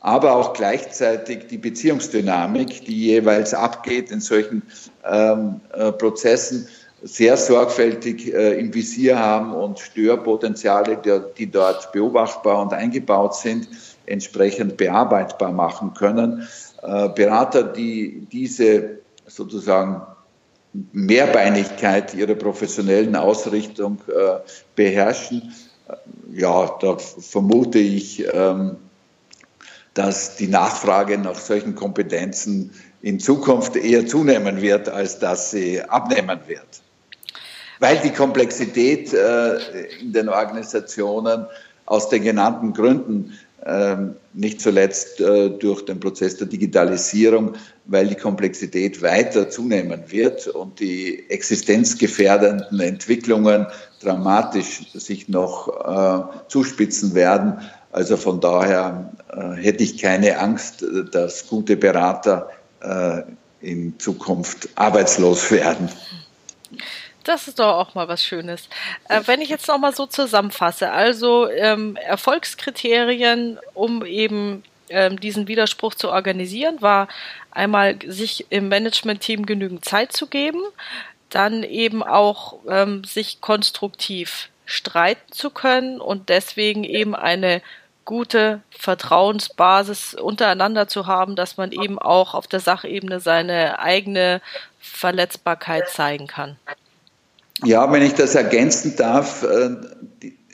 [0.00, 4.62] aber auch gleichzeitig die Beziehungsdynamik, die jeweils abgeht in solchen
[5.10, 6.68] ähm, äh, Prozessen,
[7.02, 13.68] sehr sorgfältig äh, im Visier haben und Störpotenziale, die, die dort beobachtbar und eingebaut sind,
[14.04, 16.46] entsprechend bearbeitbar machen können.
[16.82, 20.02] Äh, Berater, die diese sozusagen
[20.92, 24.40] Mehrbeinigkeit ihrer professionellen Ausrichtung äh,
[24.76, 25.52] beherrschen,
[26.34, 28.76] ja, da vermute ich, ähm,
[29.94, 36.40] dass die Nachfrage nach solchen Kompetenzen in Zukunft eher zunehmen wird, als dass sie abnehmen
[36.46, 36.82] wird.
[37.80, 39.56] Weil die Komplexität äh,
[40.00, 41.46] in den Organisationen
[41.86, 43.38] aus den genannten Gründen
[44.34, 47.54] nicht zuletzt äh, durch den Prozess der Digitalisierung,
[47.86, 53.66] weil die Komplexität weiter zunehmen wird und die existenzgefährdenden Entwicklungen
[54.00, 57.58] dramatisch sich noch äh, zuspitzen werden.
[57.90, 59.12] Also von daher
[59.56, 62.50] hätte ich keine Angst, dass gute Berater
[63.60, 65.88] in Zukunft arbeitslos werden.
[67.28, 68.70] Das ist doch auch mal was Schönes.
[69.10, 75.46] Äh, wenn ich jetzt noch mal so zusammenfasse, also ähm, Erfolgskriterien, um eben ähm, diesen
[75.46, 77.06] Widerspruch zu organisieren, war
[77.50, 80.62] einmal sich im Management-Team genügend Zeit zu geben,
[81.28, 87.60] dann eben auch ähm, sich konstruktiv streiten zu können und deswegen eben eine
[88.06, 94.40] gute Vertrauensbasis untereinander zu haben, dass man eben auch auf der Sachebene seine eigene
[94.80, 96.56] Verletzbarkeit zeigen kann.
[97.64, 99.76] Ja, wenn ich das ergänzen darf, äh,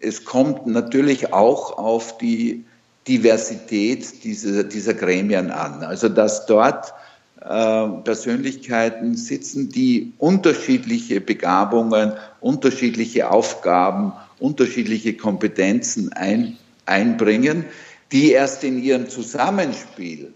[0.01, 2.65] es kommt natürlich auch auf die
[3.07, 5.83] Diversität dieser, dieser Gremien an.
[5.83, 6.95] Also dass dort
[7.41, 17.67] äh, Persönlichkeiten sitzen, die unterschiedliche Begabungen, unterschiedliche Aufgaben, unterschiedliche Kompetenzen ein, einbringen,
[18.13, 20.33] die erst in ihrem Zusammenspiel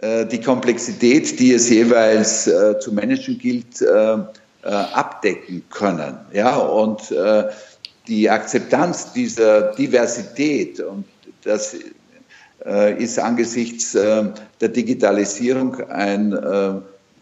[0.00, 3.80] äh, die Komplexität, die es jeweils äh, zu managen gilt,
[4.64, 6.18] äh, abdecken können.
[6.32, 7.44] Ja, und äh,
[8.08, 11.04] die Akzeptanz dieser Diversität und
[11.42, 11.76] das
[12.64, 14.24] äh, ist angesichts äh,
[14.60, 16.74] der Digitalisierung ein äh,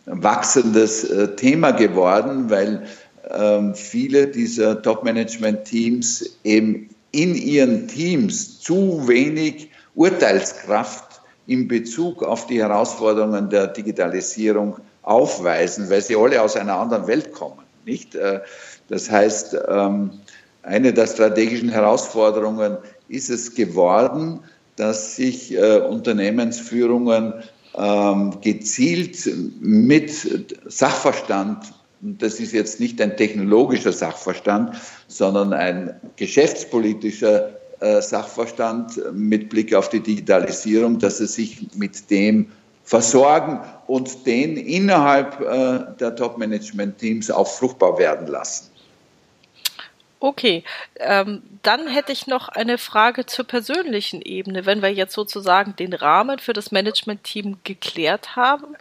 [0.06, 2.86] wachsendes äh, Thema geworden, weil
[3.30, 12.60] ähm, viele dieser Top-Management-Teams eben in ihren Teams zu wenig Urteilskraft in Bezug auf die
[12.60, 17.60] Herausforderungen der Digitalisierung aufweisen, weil sie alle aus einer anderen Welt kommen.
[17.84, 18.14] Nicht?
[18.14, 18.40] Äh,
[18.88, 20.10] das heißt, ähm,
[20.62, 22.78] eine der strategischen Herausforderungen
[23.08, 24.40] ist es geworden,
[24.76, 27.34] dass sich äh, Unternehmensführungen
[27.74, 29.28] ähm, gezielt
[29.60, 34.76] mit Sachverstand, das ist jetzt nicht ein technologischer Sachverstand,
[35.08, 37.50] sondern ein geschäftspolitischer
[37.80, 42.48] äh, Sachverstand mit Blick auf die Digitalisierung, dass sie sich mit dem
[42.84, 48.72] versorgen und den innerhalb äh, der Top-Management-Teams auch fruchtbar werden lassen.
[50.22, 50.62] Okay,
[51.00, 54.66] ähm, dann hätte ich noch eine Frage zur persönlichen Ebene.
[54.66, 58.76] Wenn wir jetzt sozusagen den Rahmen für das Management-Team geklärt haben,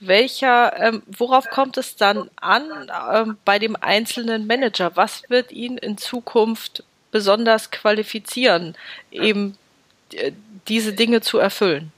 [0.00, 2.64] welcher, ähm, worauf kommt es dann an
[3.12, 4.90] ähm, bei dem einzelnen Manager?
[4.96, 6.82] Was wird ihn in Zukunft
[7.12, 8.74] besonders qualifizieren,
[9.12, 9.56] eben
[10.12, 10.32] äh,
[10.66, 11.92] diese Dinge zu erfüllen?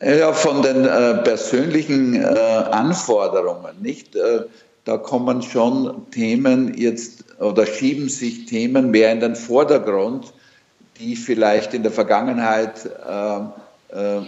[0.00, 4.16] Ja, von den äh, persönlichen äh, Anforderungen, nicht?
[4.16, 4.44] Äh,
[4.84, 10.32] da kommen schon Themen jetzt oder schieben sich Themen mehr in den Vordergrund,
[10.98, 13.38] die vielleicht in der Vergangenheit äh,
[13.96, 14.22] äh,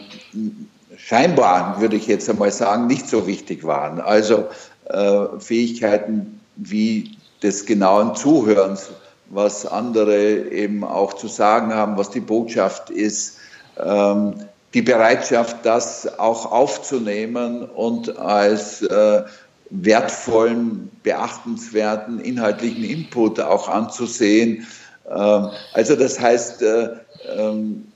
[0.96, 4.00] scheinbar, würde ich jetzt einmal sagen, nicht so wichtig waren.
[4.00, 4.46] Also
[4.86, 8.90] äh, Fähigkeiten wie des genauen Zuhörens,
[9.30, 13.38] was andere eben auch zu sagen haben, was die Botschaft ist,
[13.82, 14.34] ähm,
[14.74, 19.22] die Bereitschaft, das auch aufzunehmen und als äh,
[19.70, 24.66] wertvollen, beachtenswerten inhaltlichen Input auch anzusehen.
[25.08, 26.88] Ähm, also das heißt, äh,
[27.36, 27.86] ähm,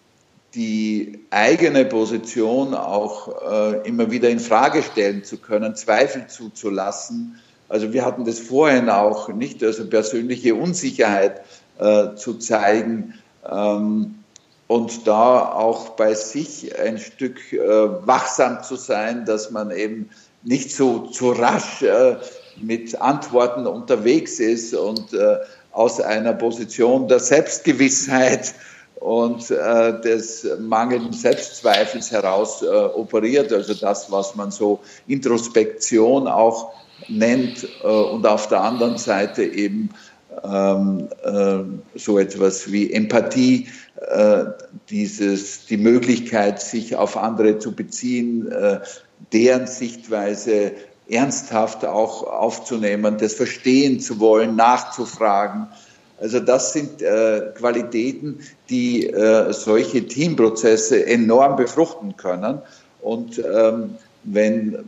[0.55, 7.39] die eigene Position auch äh, immer wieder in Frage stellen zu können, Zweifel zuzulassen.
[7.69, 11.43] Also wir hatten das vorhin auch nicht, also persönliche Unsicherheit
[11.79, 13.15] äh, zu zeigen
[13.51, 14.18] ähm,
[14.69, 20.11] und da auch bei sich ein Stück wachsam zu sein, dass man eben
[20.43, 22.17] nicht so, so rasch äh,
[22.61, 25.39] mit Antworten unterwegs ist und äh,
[25.73, 28.55] aus einer Position der Selbstgewissheit
[28.97, 36.73] und äh, des mangelnden Selbstzweifels heraus äh, operiert, also das, was man so Introspektion auch
[37.07, 39.91] nennt äh, und auf der anderen Seite eben
[40.45, 44.45] ähm, äh, so etwas wie Empathie, äh,
[44.91, 48.81] dieses, die Möglichkeit, sich auf andere zu beziehen, äh,
[49.33, 50.73] deren Sichtweise
[51.09, 55.69] ernsthaft auch aufzunehmen, das verstehen zu wollen, nachzufragen.
[56.21, 62.61] Also das sind äh, Qualitäten, die äh, solche Teamprozesse enorm befruchten können.
[63.01, 64.85] Und ähm, wenn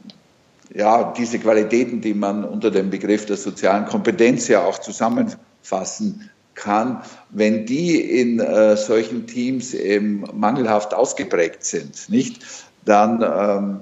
[0.75, 7.03] ja, diese Qualitäten, die man unter dem Begriff der sozialen Kompetenz ja auch zusammenfassen kann,
[7.31, 12.45] wenn die in äh, solchen Teams eben mangelhaft ausgeprägt sind, nicht,
[12.85, 13.81] dann ähm,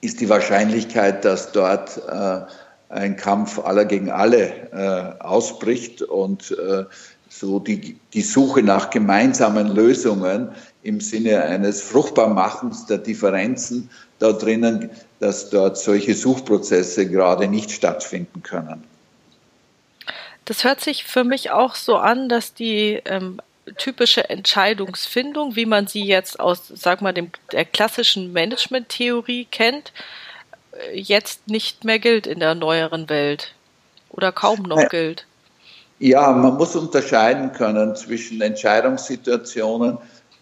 [0.00, 2.40] ist die Wahrscheinlichkeit, dass dort äh,
[2.88, 6.84] ein Kampf aller gegen alle äh, ausbricht und äh,
[7.32, 10.52] so die, die Suche nach gemeinsamen Lösungen
[10.82, 18.42] im Sinne eines Fruchtbarmachens der Differenzen da drinnen, dass dort solche Suchprozesse gerade nicht stattfinden
[18.42, 18.84] können.
[20.44, 23.40] Das hört sich für mich auch so an, dass die ähm,
[23.78, 29.92] typische Entscheidungsfindung, wie man sie jetzt aus, sag mal, dem, der klassischen Management-Theorie kennt,
[30.72, 33.54] äh, jetzt nicht mehr gilt in der neueren Welt
[34.10, 35.26] oder kaum noch gilt.
[36.02, 39.98] Ja, man muss unterscheiden können zwischen Entscheidungssituationen,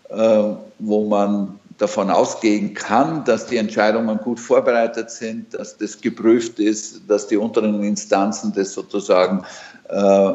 [0.08, 0.42] äh,
[0.78, 7.02] wo man davon ausgehen kann, dass die Entscheidungen gut vorbereitet sind, dass das geprüft ist,
[7.08, 9.44] dass die unteren Instanzen das sozusagen
[9.90, 10.32] äh,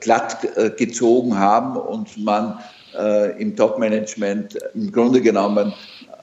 [0.00, 2.58] glatt äh, gezogen haben und man
[2.98, 5.72] äh, im Top-Management im Grunde genommen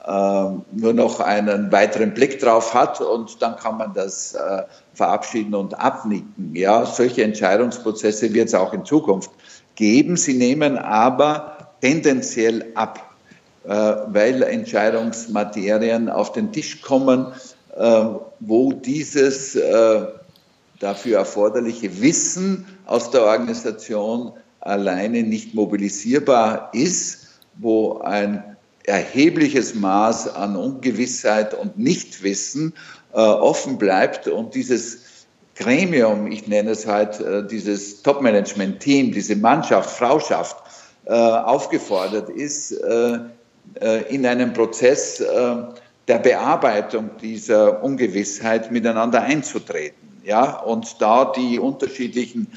[0.06, 4.36] nur noch einen weiteren Blick drauf hat und dann kann man das
[4.92, 6.54] verabschieden und abnicken.
[6.54, 9.30] Ja, solche Entscheidungsprozesse wird es auch in Zukunft
[9.76, 10.16] geben.
[10.16, 13.14] Sie nehmen aber tendenziell ab,
[13.64, 17.28] weil Entscheidungsmaterien auf den Tisch kommen,
[18.40, 19.58] wo dieses
[20.80, 28.53] dafür erforderliche Wissen aus der Organisation alleine nicht mobilisierbar ist, wo ein
[28.84, 32.74] erhebliches Maß an Ungewissheit und Nichtwissen
[33.12, 35.00] äh, offen bleibt und dieses
[35.56, 40.56] Gremium, ich nenne es halt äh, dieses Top-Management-Team, diese Mannschaft, Frauschaft,
[41.06, 43.18] äh, aufgefordert ist, äh,
[43.80, 45.56] äh, in einem Prozess äh,
[46.08, 50.20] der Bearbeitung dieser Ungewissheit miteinander einzutreten.
[50.24, 52.48] ja, und da die unterschiedlichen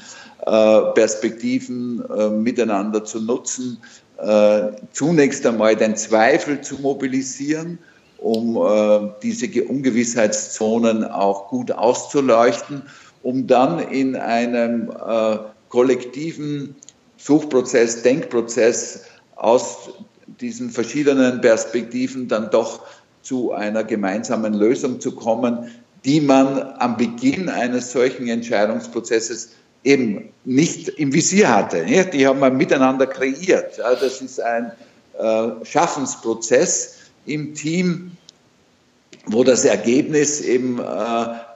[0.94, 2.02] Perspektiven
[2.42, 3.82] miteinander zu nutzen,
[4.18, 7.78] äh, zunächst einmal den Zweifel zu mobilisieren,
[8.18, 12.82] um äh, diese Ungewissheitszonen auch gut auszuleuchten,
[13.22, 15.38] um dann in einem äh,
[15.68, 16.74] kollektiven
[17.16, 19.04] Suchprozess, Denkprozess
[19.36, 19.90] aus
[20.40, 22.82] diesen verschiedenen Perspektiven dann doch
[23.22, 25.70] zu einer gemeinsamen Lösung zu kommen,
[26.04, 29.50] die man am Beginn eines solchen Entscheidungsprozesses
[29.84, 31.84] eben nicht im Visier hatte.
[31.84, 33.78] Die haben wir miteinander kreiert.
[33.78, 34.72] Das ist ein
[35.18, 38.12] äh, Schaffensprozess im Team,
[39.26, 40.84] wo das Ergebnis eben äh,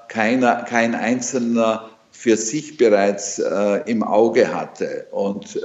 [0.08, 5.06] keiner, kein Einzelner für sich bereits äh, im Auge hatte.
[5.10, 5.58] Und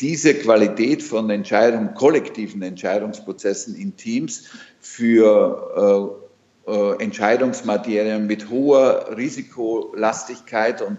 [0.00, 4.44] diese Qualität von Entscheidungen, kollektiven Entscheidungsprozessen in Teams
[4.80, 6.25] für
[6.66, 10.98] äh, Entscheidungsmaterien mit hoher Risikolastigkeit und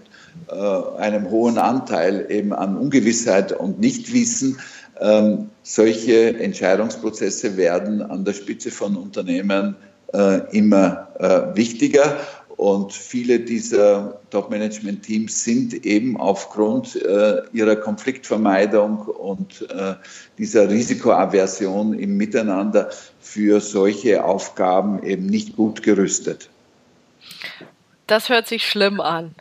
[0.50, 4.60] äh, einem hohen Anteil eben an Ungewissheit und Nichtwissen.
[5.00, 9.76] Ähm, solche Entscheidungsprozesse werden an der Spitze von Unternehmen
[10.14, 12.18] äh, immer äh, wichtiger.
[12.58, 19.94] Und viele dieser Top-Management-Teams sind eben aufgrund äh, ihrer Konfliktvermeidung und äh,
[20.40, 22.90] dieser Risikoaversion im Miteinander
[23.22, 26.50] für solche Aufgaben eben nicht gut gerüstet.
[28.08, 29.36] Das hört sich schlimm an.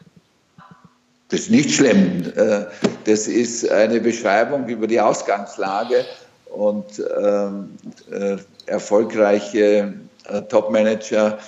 [1.31, 2.31] Das ist nicht schlimm.
[2.37, 2.67] Äh,
[3.05, 6.05] das ist eine Beschreibung über die Ausgangslage
[6.51, 7.79] und ähm,
[8.11, 8.37] äh,
[8.67, 9.95] erfolgreiche
[10.29, 11.39] äh, Top-Manager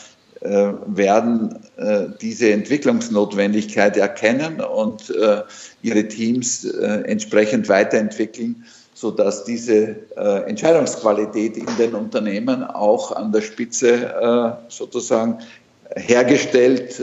[0.41, 5.43] werden äh, diese Entwicklungsnotwendigkeit erkennen und äh,
[5.83, 8.65] ihre Teams entsprechend weiterentwickeln,
[8.95, 15.39] sodass diese Entscheidungsqualität in den Unternehmen auch an der Spitze sozusagen
[15.95, 16.99] hergestellt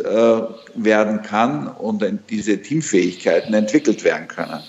[0.75, 4.59] werden kann und diese Teamfähigkeiten entwickelt werden können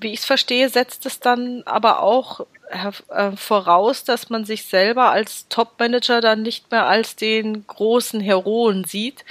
[0.00, 5.10] wie ich es verstehe, setzt es dann aber auch äh, voraus, dass man sich selber
[5.10, 9.24] als Top-Manager dann nicht mehr als den großen Heroen sieht,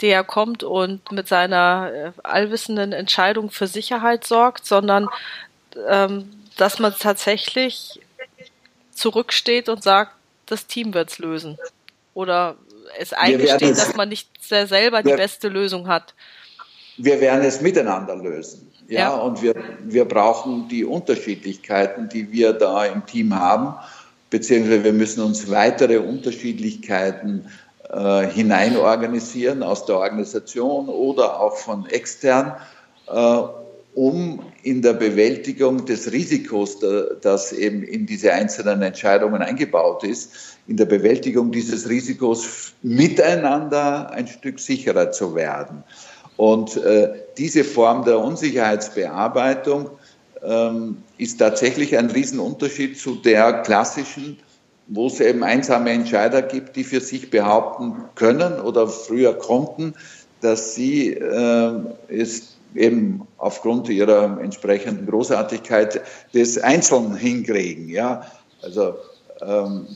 [0.00, 5.08] der kommt und mit seiner äh, allwissenden Entscheidung für Sicherheit sorgt, sondern
[5.88, 8.00] ähm, dass man tatsächlich
[8.92, 10.12] zurücksteht und sagt,
[10.46, 11.58] das Team wird's lösen.
[12.14, 12.56] Oder
[12.98, 16.14] es eingesteht, dass man nicht selber die beste Lösung hat.
[16.98, 18.71] Wir werden es miteinander lösen.
[18.88, 19.54] Ja, ja, und wir,
[19.84, 23.74] wir brauchen die Unterschiedlichkeiten, die wir da im Team haben,
[24.30, 27.46] beziehungsweise wir müssen uns weitere Unterschiedlichkeiten
[27.88, 32.56] äh, hineinorganisieren aus der Organisation oder auch von extern,
[33.08, 33.42] äh,
[33.94, 36.78] um in der Bewältigung des Risikos,
[37.20, 44.26] das eben in diese einzelnen Entscheidungen eingebaut ist, in der Bewältigung dieses Risikos miteinander ein
[44.26, 45.84] Stück sicherer zu werden.
[46.36, 49.90] Und äh, diese Form der Unsicherheitsbearbeitung
[50.42, 54.38] ähm, ist tatsächlich ein Riesenunterschied zu der klassischen,
[54.88, 59.94] wo es eben einsame Entscheider gibt, die für sich behaupten können oder früher konnten,
[60.40, 61.72] dass sie äh,
[62.08, 66.00] es eben aufgrund ihrer entsprechenden Großartigkeit
[66.34, 67.88] des Einzelnen hinkriegen.
[67.88, 68.26] Ja,
[68.62, 68.94] also
[69.40, 69.86] ähm,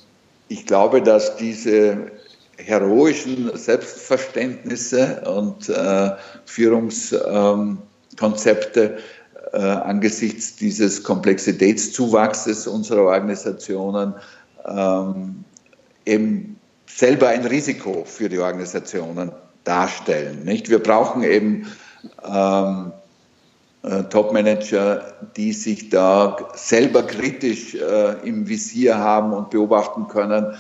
[0.49, 2.13] ich glaube, dass diese
[2.59, 6.13] heroischen Selbstverständnisse und äh,
[6.45, 8.99] Führungskonzepte
[9.53, 14.15] äh, angesichts dieses Komplexitätszuwachses unserer Organisationen
[14.67, 15.45] ähm,
[16.05, 19.33] eben selber ein Risiko für die Organisationen
[19.65, 20.45] darstellen.
[20.45, 20.71] Nicht?
[20.71, 21.67] Wir brauchen eben
[22.25, 22.93] ähm,
[23.83, 30.57] äh, Top-Manager, die sich da selber kritisch äh, im Visier haben und beobachten können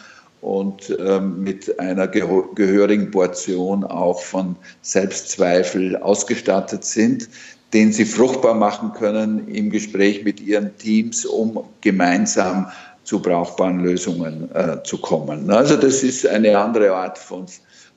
[0.46, 7.28] und ähm, mit einer gehörigen Portion auch von Selbstzweifel ausgestattet sind,
[7.72, 12.68] den sie fruchtbar machen können im Gespräch mit ihren Teams, um gemeinsam
[13.02, 15.50] zu brauchbaren Lösungen äh, zu kommen.
[15.50, 17.46] Also das ist eine andere Art von,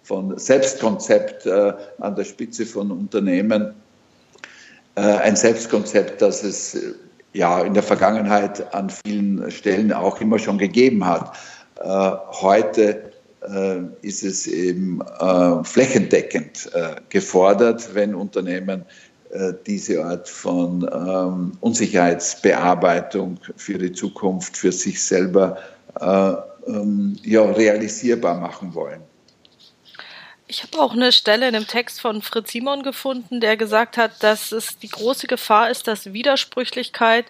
[0.02, 3.76] von Selbstkonzept äh, an der Spitze von Unternehmen.
[4.96, 6.76] Äh, ein Selbstkonzept, das es
[7.34, 11.38] ja in der Vergangenheit an vielen Stellen auch immer schon gegeben hat.
[11.80, 12.12] Äh,
[12.42, 13.12] heute
[13.42, 16.70] äh, ist es eben äh, flächendeckend
[17.10, 18.86] gefordert, wenn Unternehmen
[19.68, 25.56] diese Art von ähm, Unsicherheitsbearbeitung für die Zukunft für sich selber
[26.02, 29.02] ähm, ja, realisierbar machen wollen.
[30.52, 34.24] Ich habe auch eine Stelle in dem Text von Fritz Simon gefunden, der gesagt hat,
[34.24, 37.28] dass es die große Gefahr ist, dass Widersprüchlichkeit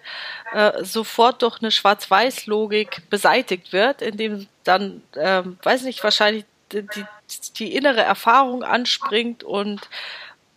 [0.54, 6.86] äh, sofort durch eine Schwarz-Weiß-Logik beseitigt wird, indem dann, äh, weiß nicht, wahrscheinlich die,
[7.58, 9.82] die innere Erfahrung anspringt und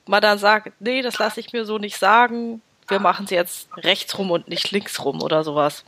[0.05, 3.67] man dann sagt, nee, das lasse ich mir so nicht sagen, wir machen es jetzt
[3.75, 5.83] rechts rum und nicht links rum oder sowas.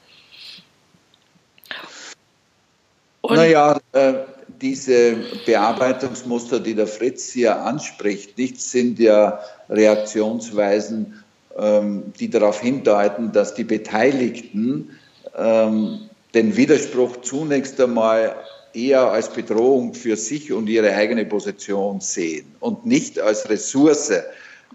[3.21, 4.13] Und naja, äh,
[4.61, 9.39] diese Bearbeitungsmuster, die der Fritz hier anspricht, nicht sind ja
[9.69, 11.23] Reaktionsweisen,
[11.57, 14.97] ähm, die darauf hindeuten, dass die Beteiligten
[15.37, 18.35] ähm, den Widerspruch zunächst einmal
[18.73, 24.11] eher als Bedrohung für sich und ihre eigene Position sehen und nicht als Ressource,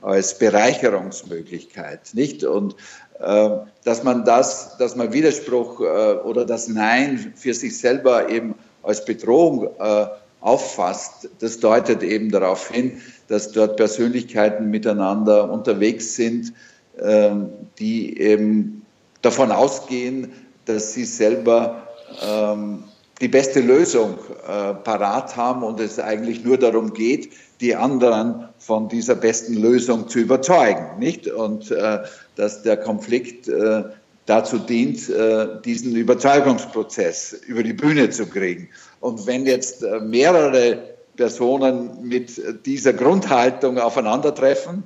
[0.00, 2.44] als Bereicherungsmöglichkeit, nicht?
[2.44, 2.76] Und
[3.18, 3.50] äh,
[3.84, 5.84] dass man das, dass man Widerspruch äh,
[6.24, 10.06] oder das Nein für sich selber eben als Bedrohung äh,
[10.40, 16.52] auffasst, das deutet eben darauf hin, dass dort Persönlichkeiten miteinander unterwegs sind,
[16.98, 18.86] ähm, die eben
[19.22, 20.32] davon ausgehen,
[20.64, 21.86] dass sie selber
[22.22, 22.84] ähm,
[23.20, 24.18] die beste Lösung
[24.48, 30.08] äh, parat haben und es eigentlich nur darum geht, die anderen von dieser besten Lösung
[30.08, 31.26] zu überzeugen, nicht?
[31.28, 31.98] Und äh,
[32.36, 33.84] dass der Konflikt äh,
[34.30, 38.68] dazu dient, äh, diesen Überzeugungsprozess über die Bühne zu kriegen.
[39.00, 40.78] Und wenn jetzt äh, mehrere
[41.16, 44.84] Personen mit dieser Grundhaltung aufeinandertreffen,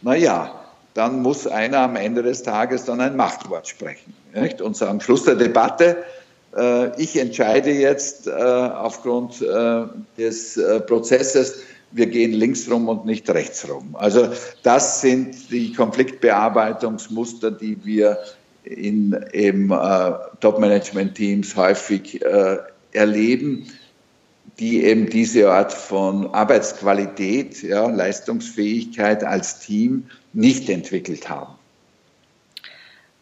[0.00, 0.62] na ja,
[0.94, 4.62] dann muss einer am Ende des Tages dann ein Machtwort sprechen nicht?
[4.62, 5.98] und sagen, Schluss der Debatte,
[6.56, 9.42] äh, ich entscheide jetzt aufgrund
[10.16, 11.60] des Prozesses,
[11.92, 13.94] wir gehen links rum und nicht rechts rum.
[13.98, 14.28] Also
[14.62, 18.18] das sind die Konfliktbearbeitungsmuster, die wir
[18.66, 19.68] in eben
[20.40, 22.20] Top-Management-Teams häufig
[22.92, 23.66] erleben,
[24.58, 31.54] die eben diese Art von Arbeitsqualität, ja, Leistungsfähigkeit als Team nicht entwickelt haben.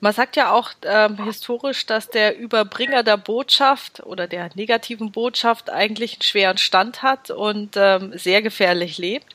[0.01, 5.71] Man sagt ja auch ähm, historisch, dass der Überbringer der Botschaft oder der negativen Botschaft
[5.71, 9.35] eigentlich einen schweren Stand hat und ähm, sehr gefährlich lebt.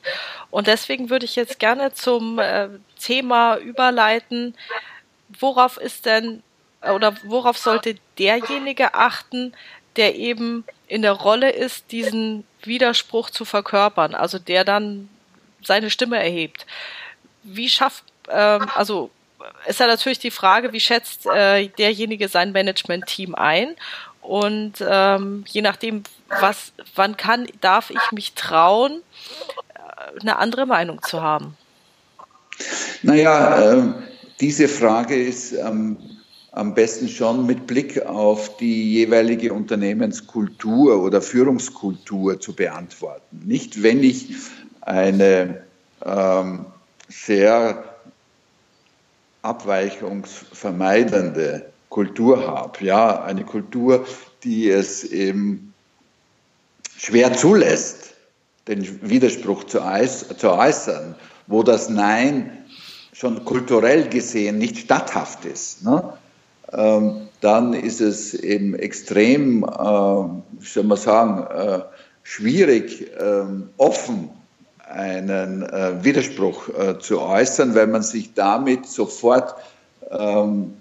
[0.52, 2.68] Und deswegen würde ich jetzt gerne zum äh,
[3.00, 4.54] Thema überleiten,
[5.38, 6.42] worauf ist denn
[6.82, 9.52] oder worauf sollte derjenige achten,
[9.96, 15.08] der eben in der Rolle ist, diesen Widerspruch zu verkörpern, also der dann
[15.62, 16.66] seine Stimme erhebt.
[17.42, 19.10] Wie schafft, ähm, also
[19.66, 23.76] ist ja natürlich die Frage, wie schätzt äh, derjenige sein Management-Team ein?
[24.22, 26.04] Und ähm, je nachdem,
[26.40, 29.02] was, wann kann, darf ich mich trauen,
[29.74, 31.56] äh, eine andere Meinung zu haben?
[33.02, 33.92] Naja, äh,
[34.40, 35.98] diese Frage ist ähm,
[36.52, 43.42] am besten schon mit Blick auf die jeweilige Unternehmenskultur oder Führungskultur zu beantworten.
[43.44, 44.34] Nicht, wenn ich
[44.80, 45.62] eine
[46.04, 46.64] ähm,
[47.08, 47.84] sehr
[49.42, 52.84] abweichungsvermeidende Kultur habe.
[52.84, 54.04] Ja, eine Kultur,
[54.42, 55.72] die es eben
[56.96, 58.14] schwer zulässt,
[58.68, 61.14] den Widerspruch zu, äußern,
[61.46, 62.50] wo das Nein
[63.20, 65.84] schon kulturell gesehen nicht statthaft ist.
[65.84, 66.14] Ne?
[66.72, 71.80] Ähm, dann ist es eben extrem, äh, soll man sagen, äh,
[72.22, 73.42] schwierig, äh,
[73.76, 74.30] offen
[74.88, 79.54] einen äh, Widerspruch äh, zu äußern, weil man sich damit sofort
[80.10, 80.76] ähm,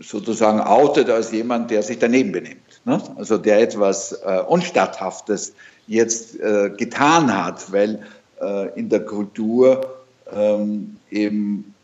[0.00, 2.80] sozusagen outet als jemand, der sich daneben benimmt.
[2.86, 3.02] Ne?
[3.16, 5.52] Also der etwas äh, Unstatthaftes
[5.86, 8.00] jetzt äh, getan hat, weil
[8.40, 9.99] äh, in der Kultur
[10.34, 11.74] ähm, eben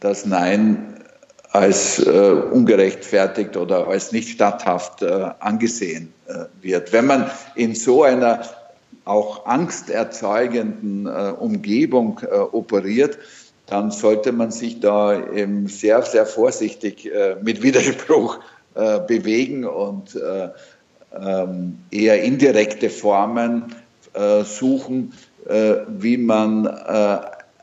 [0.00, 0.96] das Nein
[1.50, 6.12] als äh, ungerechtfertigt oder als nicht statthaft angesehen
[6.62, 6.94] wird.
[6.94, 8.40] Wenn man in so einer
[9.04, 13.18] auch angsterzeugenden äh, Umgebung äh, operiert,
[13.66, 18.38] dann sollte man sich da eben sehr, sehr vorsichtig äh, mit Widerspruch
[18.74, 20.48] äh, bewegen und äh,
[21.18, 23.74] ähm, eher indirekte Formen
[24.14, 25.12] äh, suchen,
[25.44, 26.66] wie man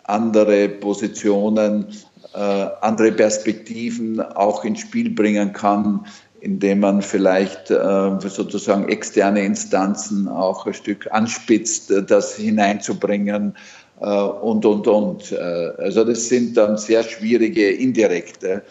[0.09, 1.87] andere Positionen,
[2.31, 6.05] andere Perspektiven auch ins Spiel bringen kann,
[6.41, 13.55] indem man vielleicht äh, sozusagen externe Instanzen auch ein Stück anspitzt, äh, das hineinzubringen
[13.99, 15.31] äh, und, und, und.
[15.31, 18.63] Äh, also das sind dann sehr schwierige indirekte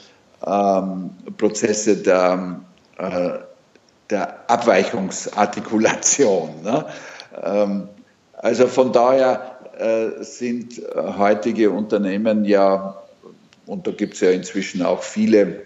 [0.46, 2.60] ähm, Prozesse der,
[2.98, 3.30] äh,
[4.10, 6.62] der Abweichungsartikulation.
[6.62, 6.84] Ne?
[7.42, 7.88] Ähm,
[8.34, 9.57] also von daher äh,
[10.20, 13.00] sind heutige Unternehmen ja,
[13.66, 15.62] und da gibt es ja inzwischen auch viele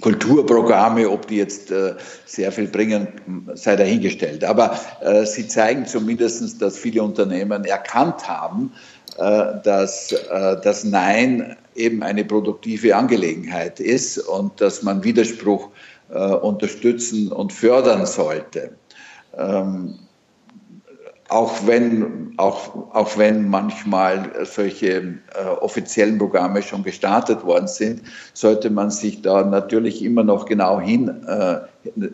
[0.00, 1.94] Kulturprogramme, ob die jetzt äh,
[2.26, 3.08] sehr viel bringen,
[3.54, 4.44] sei dahingestellt.
[4.44, 8.72] Aber äh, sie zeigen zumindest, dass viele Unternehmen erkannt haben,
[9.16, 15.70] äh, dass äh, das Nein eben eine produktive Angelegenheit ist und dass man Widerspruch
[16.10, 18.72] äh, unterstützen und fördern sollte.
[21.28, 28.02] Auch wenn, auch, auch wenn manchmal solche äh, offiziellen Programme schon gestartet worden sind,
[28.32, 31.58] sollte man sich da natürlich immer noch genau hin, äh,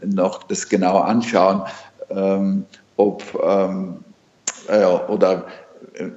[0.04, 1.62] noch das genau anschauen,
[2.10, 2.64] ähm,
[2.96, 4.04] ob ähm,
[4.68, 5.46] äh, oder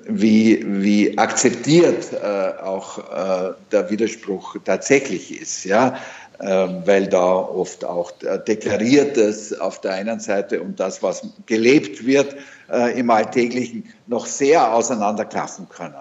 [0.07, 5.65] wie, wie akzeptiert äh, auch äh, der Widerspruch tatsächlich ist.
[5.65, 5.97] Ja?
[6.39, 12.35] Ähm, weil da oft auch deklariertes auf der einen Seite und das, was gelebt wird
[12.71, 15.95] äh, im Alltäglichen, noch sehr auseinanderklaffen können.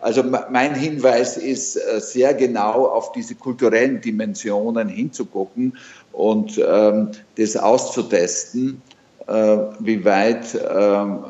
[0.00, 5.76] Also mein Hinweis ist, äh, sehr genau auf diese kulturellen Dimensionen hinzugucken
[6.12, 8.80] und ähm, das auszutesten,
[9.26, 11.24] äh, wie weit ähm,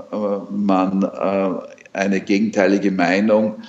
[0.50, 1.04] man
[1.92, 3.62] eine gegenteilige Meinung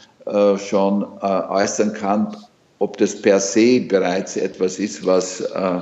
[0.56, 2.38] schon äußern kann,
[2.84, 5.82] ob das per se bereits etwas ist, was äh,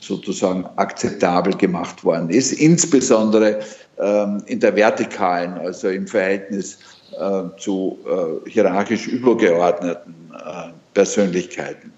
[0.00, 3.60] sozusagen akzeptabel gemacht worden ist, insbesondere
[3.98, 6.78] ähm, in der vertikalen, also im Verhältnis
[7.18, 11.92] äh, zu äh, hierarchisch übergeordneten äh, Persönlichkeiten.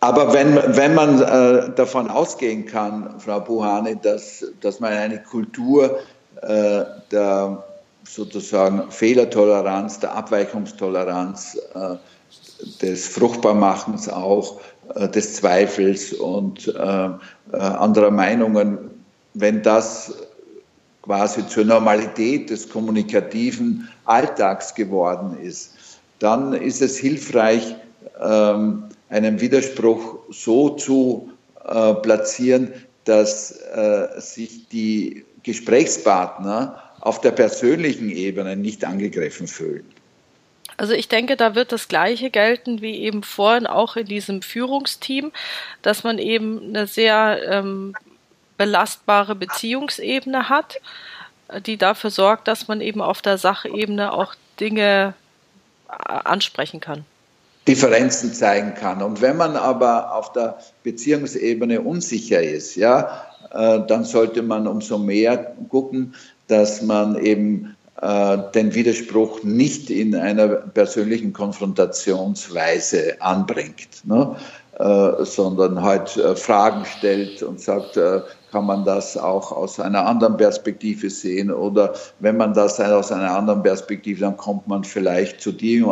[0.00, 5.98] Aber wenn, wenn man äh, davon ausgehen kann, Frau Buhane, dass, dass man eine Kultur
[6.42, 7.64] äh, der
[8.04, 11.58] sozusagen Fehlertoleranz, der Abweichungstoleranz
[12.82, 14.60] des Fruchtbarmachens auch,
[14.94, 18.78] äh, des Zweifels und äh, äh, anderer Meinungen,
[19.34, 20.14] wenn das
[21.02, 25.74] quasi zur Normalität des kommunikativen Alltags geworden ist,
[26.18, 27.76] dann ist es hilfreich,
[28.20, 31.30] ähm, einen Widerspruch so zu
[31.64, 32.72] äh, platzieren,
[33.04, 39.86] dass äh, sich die Gesprächspartner auf der persönlichen Ebene nicht angegriffen fühlen.
[40.78, 45.32] Also ich denke, da wird das Gleiche gelten wie eben vorhin auch in diesem Führungsteam,
[45.82, 47.94] dass man eben eine sehr ähm,
[48.56, 50.80] belastbare Beziehungsebene hat,
[51.66, 55.14] die dafür sorgt, dass man eben auf der Sachebene auch Dinge
[55.88, 57.04] äh, ansprechen kann.
[57.66, 59.02] Differenzen zeigen kann.
[59.02, 64.96] Und wenn man aber auf der Beziehungsebene unsicher ist, ja, äh, dann sollte man umso
[64.96, 66.14] mehr gucken,
[66.46, 74.36] dass man eben den Widerspruch nicht in einer persönlichen Konfrontationsweise anbringt, ne?
[74.78, 78.20] äh, sondern halt äh, Fragen stellt und sagt, äh,
[78.52, 83.34] kann man das auch aus einer anderen Perspektive sehen oder wenn man das aus einer
[83.34, 85.84] anderen Perspektive, dann kommt man vielleicht zu die,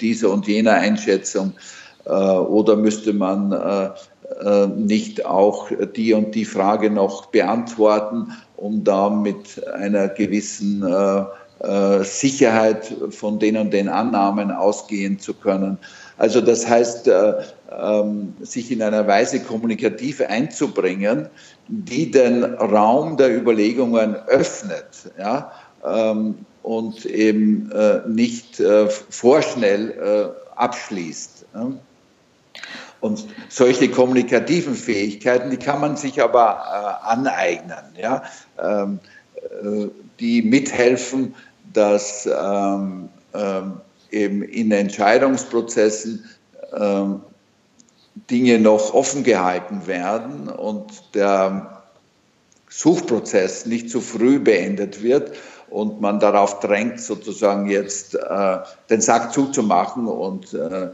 [0.00, 1.52] dieser und jener Einschätzung
[2.06, 9.10] äh, oder müsste man äh, nicht auch die und die Frage noch beantworten, um da
[9.10, 11.24] mit einer gewissen äh,
[12.02, 15.78] Sicherheit von den und den Annahmen ausgehen zu können.
[16.20, 17.32] Also das heißt, äh,
[17.70, 21.30] ähm, sich in einer Weise kommunikativ einzubringen,
[21.68, 25.50] die den Raum der Überlegungen öffnet ja,
[25.82, 28.62] ähm, und eben äh, nicht
[29.08, 31.46] vorschnell abschließt.
[33.00, 38.22] Und solche kommunikativen Fähigkeiten, die kann man sich aber aneignen, ja,
[38.62, 39.00] ähm,
[40.20, 41.34] die mithelfen,
[41.72, 43.74] dass ähm, ähm,
[44.10, 46.24] eben in Entscheidungsprozessen
[46.76, 47.20] ähm,
[48.30, 51.82] Dinge noch offen gehalten werden und der
[52.68, 55.32] Suchprozess nicht zu früh beendet wird
[55.68, 58.58] und man darauf drängt, sozusagen jetzt äh,
[58.88, 60.90] den Sack zuzumachen und äh,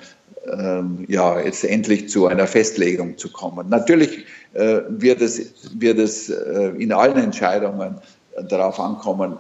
[0.47, 3.69] äh, ja, jetzt endlich zu einer Festlegung zu kommen.
[3.69, 4.25] Natürlich
[4.55, 7.99] äh, wird es, wird es äh, in allen Entscheidungen
[8.49, 9.39] darauf ankommen,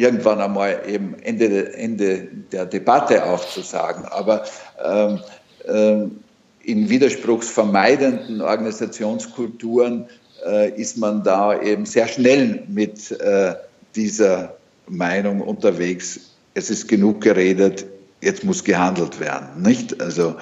[0.00, 4.06] irgendwann einmal eben Ende, Ende der Debatte auch zu sagen.
[4.06, 4.44] Aber
[4.82, 5.20] ähm,
[5.68, 6.20] ähm,
[6.62, 10.08] in widerspruchsvermeidenden Organisationskulturen
[10.46, 13.54] äh, ist man da eben sehr schnell mit äh,
[13.94, 14.56] dieser
[14.88, 16.20] Meinung unterwegs.
[16.54, 17.84] Es ist genug geredet,
[18.22, 20.00] jetzt muss gehandelt werden, nicht?
[20.00, 20.36] Also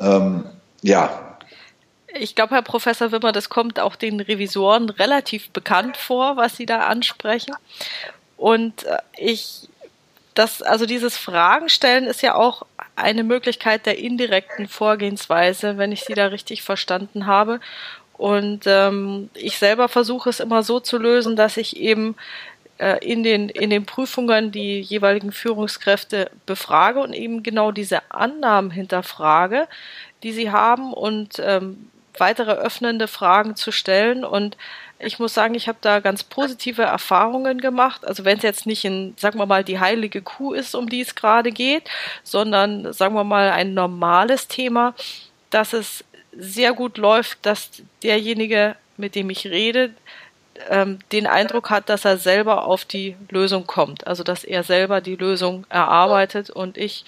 [0.00, 0.44] ähm,
[0.82, 1.20] ja,
[2.16, 6.64] ich glaube, Herr Professor Wimmer, das kommt auch den Revisoren relativ bekannt vor, was Sie
[6.64, 7.56] da ansprechen.
[8.36, 9.68] Und äh, ich,
[10.34, 12.64] das, also dieses Fragen stellen ist ja auch
[12.96, 17.60] eine Möglichkeit der indirekten Vorgehensweise, wenn ich Sie da richtig verstanden habe.
[18.16, 22.14] Und ähm, ich selber versuche es immer so zu lösen, dass ich eben
[22.78, 28.70] äh, in den, in den Prüfungen die jeweiligen Führungskräfte befrage und eben genau diese Annahmen
[28.70, 29.66] hinterfrage,
[30.22, 34.24] die sie haben und ähm, weitere öffnende Fragen zu stellen.
[34.24, 34.56] Und
[35.04, 38.06] ich muss sagen, ich habe da ganz positive Erfahrungen gemacht.
[38.06, 41.00] Also wenn es jetzt nicht in, sagen wir mal, die heilige Kuh ist, um die
[41.00, 41.88] es gerade geht,
[42.22, 44.94] sondern, sagen wir mal, ein normales Thema,
[45.50, 47.70] dass es sehr gut läuft, dass
[48.02, 49.90] derjenige, mit dem ich rede,
[50.70, 54.06] ähm, den Eindruck hat, dass er selber auf die Lösung kommt.
[54.06, 57.04] Also dass er selber die Lösung erarbeitet und ich,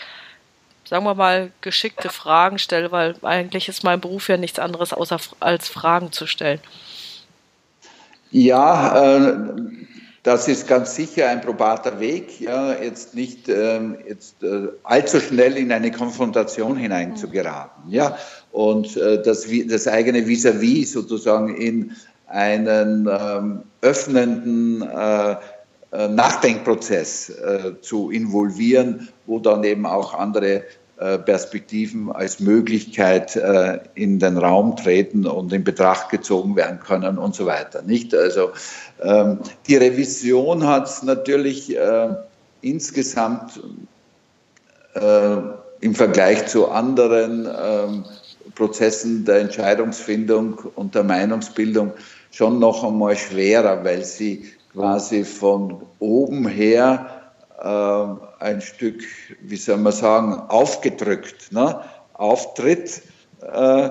[0.84, 5.18] sagen wir mal, geschickte Fragen stelle, weil eigentlich ist mein Beruf ja nichts anderes, außer
[5.40, 6.60] als Fragen zu stellen.
[8.36, 9.34] Ja, äh,
[10.22, 15.56] das ist ganz sicher ein probater Weg, ja, jetzt nicht ähm, jetzt, äh, allzu schnell
[15.56, 17.90] in eine Konfrontation hineinzugeraten.
[17.90, 18.18] Ja,
[18.52, 21.92] und äh, das, das eigene Vis-à-vis -vis sozusagen in
[22.26, 25.36] einen ähm, öffnenden äh,
[25.92, 30.64] äh, Nachdenkprozess äh, zu involvieren, wo dann eben auch andere
[31.18, 37.34] Perspektiven als Möglichkeit äh, in den Raum treten und in Betracht gezogen werden können und
[37.34, 37.82] so weiter.
[37.82, 38.14] Nicht?
[38.14, 38.50] Also
[39.02, 42.08] ähm, die Revision hat natürlich äh,
[42.62, 43.60] insgesamt
[45.80, 48.04] im Vergleich zu anderen ähm,
[48.54, 51.92] Prozessen der Entscheidungsfindung und der Meinungsbildung
[52.30, 57.25] schon noch einmal schwerer, weil sie quasi von oben her äh,
[57.58, 59.02] ein Stück,
[59.40, 61.80] wie soll man sagen, aufgedrückt, ne?
[62.12, 63.02] auftritt,
[63.40, 63.90] äh,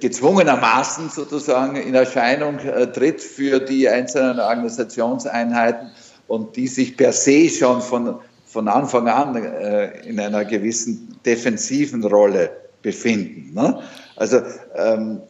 [0.00, 5.90] gezwungenermaßen sozusagen in Erscheinung äh, tritt für die einzelnen Organisationseinheiten
[6.26, 8.16] und die sich per se schon von,
[8.46, 12.50] von Anfang an äh, in einer gewissen defensiven Rolle
[12.82, 13.52] befinden.
[13.54, 13.80] Ne?
[14.16, 14.40] Also
[14.74, 15.20] ähm,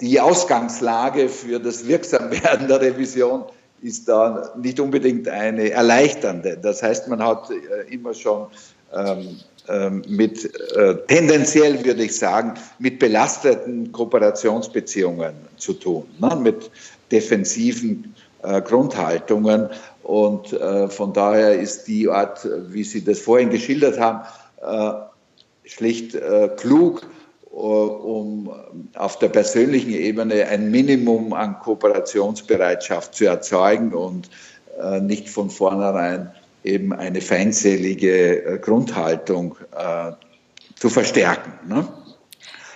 [0.00, 3.44] die Ausgangslage für das Wirksamwerden der Revision
[3.84, 6.56] ist da nicht unbedingt eine erleichternde.
[6.60, 8.46] Das heißt, man hat äh, immer schon
[8.94, 9.36] ähm,
[9.68, 16.34] ähm, mit äh, tendenziell würde ich sagen mit belasteten Kooperationsbeziehungen zu tun, ne?
[16.34, 16.70] mit
[17.12, 19.68] defensiven äh, Grundhaltungen
[20.02, 24.20] und äh, von daher ist die Art, wie Sie das vorhin geschildert haben,
[24.62, 27.02] äh, schlicht äh, klug
[27.54, 28.50] um
[28.94, 34.28] auf der persönlichen Ebene ein Minimum an Kooperationsbereitschaft zu erzeugen und
[34.80, 36.32] äh, nicht von vornherein
[36.64, 39.56] eben eine feindselige äh, Grundhaltung
[40.76, 41.52] zu verstärken.
[41.68, 41.86] Ne?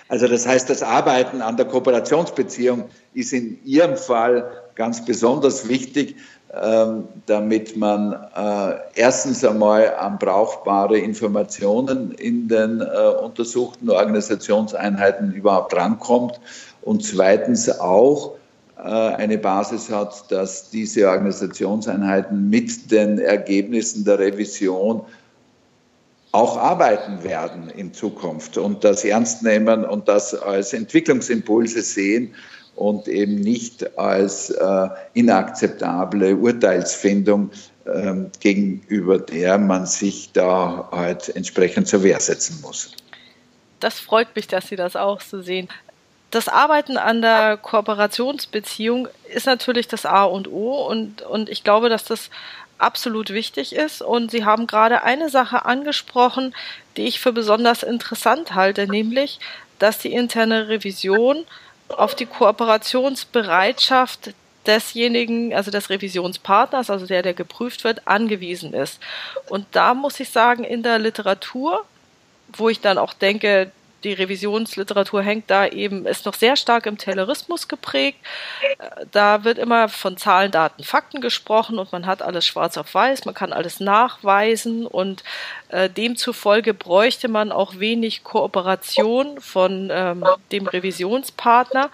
[0.09, 6.15] Also das heißt, das Arbeiten an der Kooperationsbeziehung ist in Ihrem Fall ganz besonders wichtig,
[6.51, 12.85] damit man äh, erstens einmal an brauchbare Informationen in den äh,
[13.23, 16.39] untersuchten Organisationseinheiten überhaupt rankommt
[16.81, 18.35] und zweitens auch
[18.77, 25.03] äh, eine Basis hat, dass diese Organisationseinheiten mit den Ergebnissen der Revision
[26.31, 32.33] auch arbeiten werden in Zukunft und das ernst nehmen und das als Entwicklungsimpulse sehen
[32.79, 37.51] und eben nicht als äh, inakzeptable Urteilsfindung
[37.83, 42.93] äh, gegenüber der man sich da halt entsprechend zur Wehr setzen muss.
[43.81, 45.67] Das freut mich, dass Sie das auch so sehen.
[46.31, 51.89] Das Arbeiten an der Kooperationsbeziehung ist natürlich das A und O und, und ich glaube,
[51.89, 52.29] dass das
[52.77, 54.01] absolut wichtig ist.
[54.01, 56.55] Und Sie haben gerade eine Sache angesprochen,
[56.95, 59.39] die ich für besonders interessant halte, nämlich,
[59.79, 61.45] dass die interne Revision
[61.89, 64.31] auf die Kooperationsbereitschaft
[64.65, 68.99] desjenigen, also des Revisionspartners, also der, der geprüft wird, angewiesen ist.
[69.47, 71.85] Und da muss ich sagen, in der Literatur,
[72.53, 73.71] wo ich dann auch denke,
[74.03, 78.19] die Revisionsliteratur hängt da eben, ist noch sehr stark im Taylorismus geprägt.
[79.11, 83.25] Da wird immer von Zahlen, Daten, Fakten gesprochen und man hat alles schwarz auf weiß,
[83.25, 85.23] man kann alles nachweisen und
[85.69, 91.89] äh, demzufolge bräuchte man auch wenig Kooperation von ähm, dem Revisionspartner.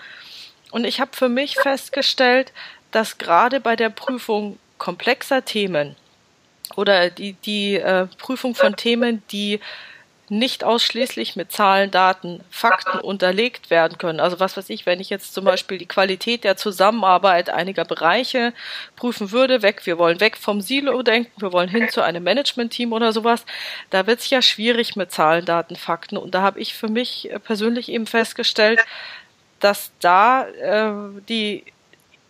[0.71, 2.51] Und ich habe für mich festgestellt,
[2.91, 5.95] dass gerade bei der Prüfung komplexer Themen
[6.75, 9.59] oder die, die äh, Prüfung von Themen, die
[10.29, 14.19] nicht ausschließlich mit Zahlen, Daten, Fakten unterlegt werden können.
[14.19, 18.53] Also was weiß ich, wenn ich jetzt zum Beispiel die Qualität der Zusammenarbeit einiger Bereiche
[18.95, 23.13] prüfen würde, weg, wir wollen weg vom Silo-Denken, wir wollen hin zu einem Management-Team oder
[23.13, 23.45] sowas,
[23.89, 26.17] da wird es ja schwierig mit Zahlen, Daten, Fakten.
[26.17, 28.79] Und da habe ich für mich persönlich eben festgestellt,
[29.59, 30.91] dass da äh,
[31.29, 31.63] die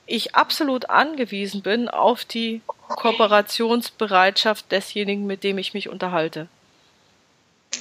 [0.07, 6.47] ich absolut angewiesen bin auf die Kooperationsbereitschaft desjenigen, mit dem ich mich unterhalte.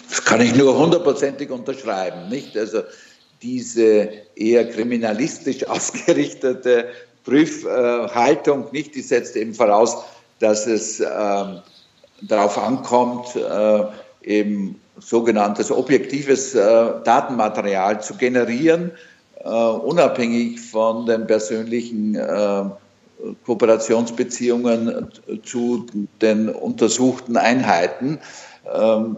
[0.08, 2.28] Das kann ich nur hundertprozentig unterschreiben.
[2.28, 2.56] Nicht?
[2.56, 2.82] Also
[3.42, 6.88] diese eher kriminalistisch ausgerichtete
[7.24, 9.96] Prüfhaltung, nicht, die setzt eben voraus,
[10.40, 11.60] dass es ähm,
[12.22, 13.84] darauf ankommt, äh,
[14.22, 16.60] eben sogenanntes objektives äh,
[17.04, 18.92] Datenmaterial zu generieren,
[19.42, 22.64] äh, unabhängig von den persönlichen äh,
[23.46, 25.08] Kooperationsbeziehungen
[25.44, 25.86] zu
[26.20, 28.18] den untersuchten Einheiten.
[28.72, 29.16] Ähm,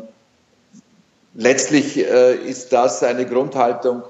[1.36, 4.02] letztlich äh, ist das eine Grundhaltung,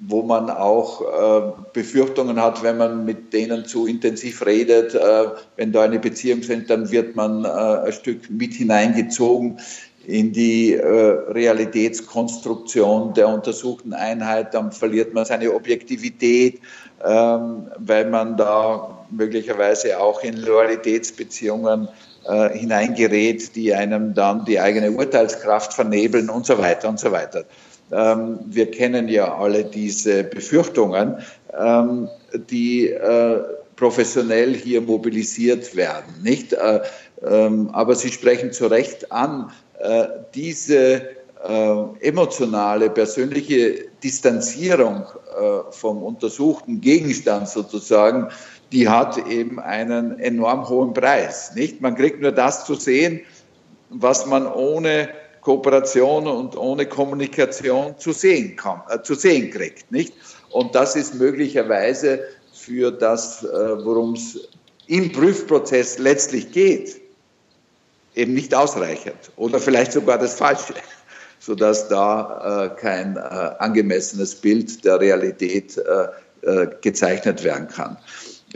[0.00, 5.26] wo man auch äh, Befürchtungen hat, wenn man mit denen zu intensiv redet, äh,
[5.56, 9.60] wenn da eine Beziehung sind, dann wird man ein Stück mit hineingezogen
[10.04, 16.60] in die Realitätskonstruktion der untersuchten Einheit, dann verliert man seine Objektivität,
[17.04, 21.86] ähm, weil man da möglicherweise auch in Loyalitätsbeziehungen
[22.24, 27.44] äh, hineingerät, die einem dann die eigene Urteilskraft vernebeln und so weiter und so weiter.
[27.92, 31.18] Ähm, wir kennen ja alle diese Befürchtungen,
[31.58, 32.08] ähm,
[32.50, 33.40] die äh,
[33.76, 36.52] professionell hier mobilisiert werden, nicht?
[36.52, 36.80] Äh,
[37.22, 39.50] ähm, aber Sie sprechen zu Recht an,
[39.80, 41.02] äh, diese
[41.98, 45.06] emotionale, persönliche Distanzierung
[45.72, 48.28] vom untersuchten Gegenstand sozusagen,
[48.72, 51.80] die hat eben einen enorm hohen Preis, nicht?
[51.80, 53.20] Man kriegt nur das zu sehen,
[53.90, 55.10] was man ohne
[55.42, 59.92] Kooperation und ohne Kommunikation zu sehen, kann, äh, zu sehen kriegt.
[59.92, 60.14] Nicht?
[60.50, 62.20] Und das ist möglicherweise
[62.52, 63.48] für das, äh,
[63.84, 64.48] worum es
[64.86, 67.00] im Prüfprozess letztlich geht,
[68.14, 70.74] eben nicht ausreichend oder vielleicht sogar das Falsche,
[71.40, 76.08] sodass da äh, kein äh, angemessenes Bild der Realität äh,
[76.42, 77.96] äh, gezeichnet werden kann.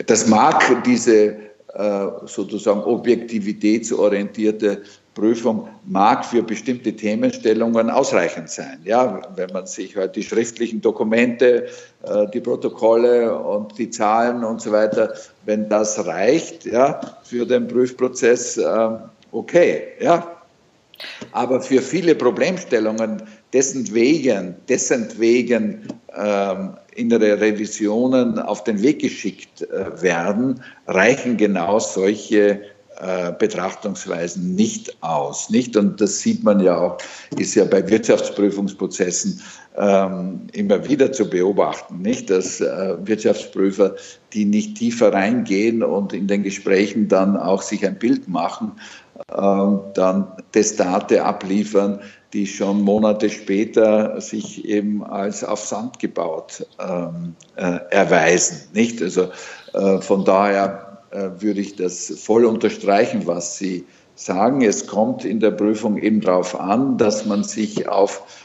[0.04, 1.36] Das mag diese
[2.26, 4.82] sozusagen objektivitätsorientierte
[5.16, 8.80] Prüfung mag für bestimmte Themenstellungen ausreichend sein.
[8.84, 11.68] Ja, wenn man sich halt die schriftlichen Dokumente,
[12.02, 15.14] äh, die Protokolle und die Zahlen und so weiter,
[15.46, 18.88] wenn das reicht, ja, für den Prüfprozess, äh,
[19.32, 20.36] okay, ja.
[21.32, 23.22] Aber für viele Problemstellungen,
[23.52, 31.78] dessen wegen, dessen wegen ähm, innere Revisionen auf den Weg geschickt äh, werden, reichen genau
[31.78, 32.60] solche
[32.98, 35.76] äh, Betrachtungsweisen nicht aus, nicht?
[35.76, 36.98] Und das sieht man ja auch,
[37.36, 39.42] ist ja bei Wirtschaftsprüfungsprozessen
[39.76, 42.30] ähm, immer wieder zu beobachten, nicht?
[42.30, 43.96] Dass äh, Wirtschaftsprüfer,
[44.32, 48.72] die nicht tiefer reingehen und in den Gesprächen dann auch sich ein Bild machen,
[49.28, 52.00] dann Testate abliefern,
[52.32, 59.00] die schon Monate später sich eben als auf Sand gebaut ähm, äh, erweisen, nicht?
[59.00, 59.28] Also
[59.72, 63.86] äh, von daher äh, würde ich das voll unterstreichen, was Sie
[64.16, 64.62] sagen.
[64.62, 68.42] Es kommt in der Prüfung eben darauf an, dass man sich auf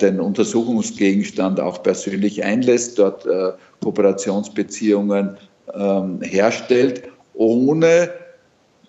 [0.00, 3.28] den Untersuchungsgegenstand auch persönlich einlässt, dort
[3.82, 5.36] Kooperationsbeziehungen
[5.74, 7.02] ähm, herstellt,
[7.34, 8.08] ohne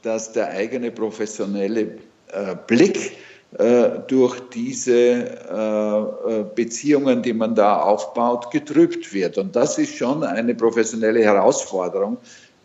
[0.02, 1.98] dass der eigene professionelle
[2.68, 3.18] Blick
[4.08, 9.38] durch diese Beziehungen, die man da aufbaut, getrübt wird.
[9.38, 12.18] Und das ist schon eine professionelle Herausforderung,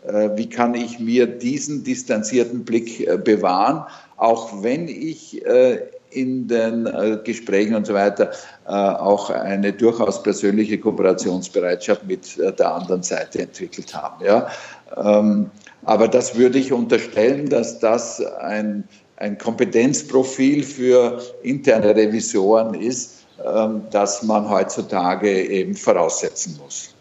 [0.07, 3.85] äh, wie kann ich mir diesen distanzierten Blick äh, bewahren,
[4.15, 6.89] auch wenn ich äh, in den
[7.25, 8.31] Gesprächen und so weiter
[8.65, 14.25] auch eine durchaus persönliche Kooperationsbereitschaft mit der anderen Seite entwickelt habe.
[14.25, 14.47] Ja?
[14.95, 15.51] Ähm,
[15.87, 18.83] aber das würde ich unterstellen, dass das ein,
[19.15, 26.93] ein Kompetenzprofil für interne Revisoren ist, ähm, das man heutzutage eben voraussetzen muss.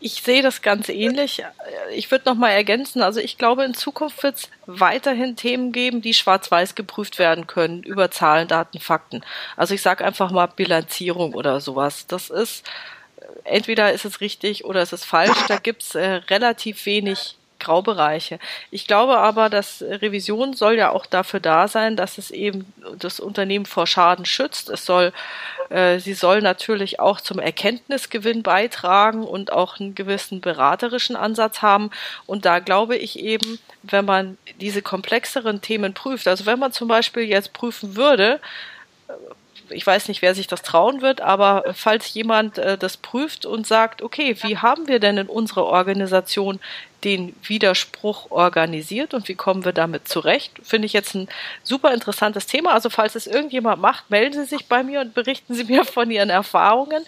[0.00, 1.42] Ich sehe das ganz ähnlich.
[1.94, 6.02] Ich würde noch mal ergänzen, also ich glaube, in Zukunft wird es weiterhin Themen geben,
[6.02, 9.22] die schwarz-weiß geprüft werden können über Zahlen, Daten, Fakten.
[9.56, 12.06] Also ich sage einfach mal Bilanzierung oder sowas.
[12.06, 12.64] Das ist,
[13.44, 15.38] entweder ist es richtig oder ist es falsch.
[15.48, 18.38] Da gibt es äh, relativ wenig Graubereiche.
[18.70, 23.20] Ich glaube aber, dass Revision soll ja auch dafür da sein, dass es eben das
[23.20, 24.68] Unternehmen vor Schaden schützt.
[24.68, 25.12] Es soll,
[25.70, 31.90] äh, sie soll natürlich auch zum Erkenntnisgewinn beitragen und auch einen gewissen beraterischen Ansatz haben.
[32.26, 36.88] Und da glaube ich eben, wenn man diese komplexeren Themen prüft, also wenn man zum
[36.88, 38.40] Beispiel jetzt prüfen würde,
[39.70, 43.66] ich weiß nicht, wer sich das trauen wird, aber falls jemand äh, das prüft und
[43.66, 46.60] sagt, okay, wie haben wir denn in unserer Organisation
[47.04, 50.52] den Widerspruch organisiert und wie kommen wir damit zurecht?
[50.62, 51.28] Finde ich jetzt ein
[51.62, 52.72] super interessantes Thema.
[52.72, 56.10] Also falls es irgendjemand macht, melden Sie sich bei mir und berichten Sie mir von
[56.10, 57.04] Ihren Erfahrungen.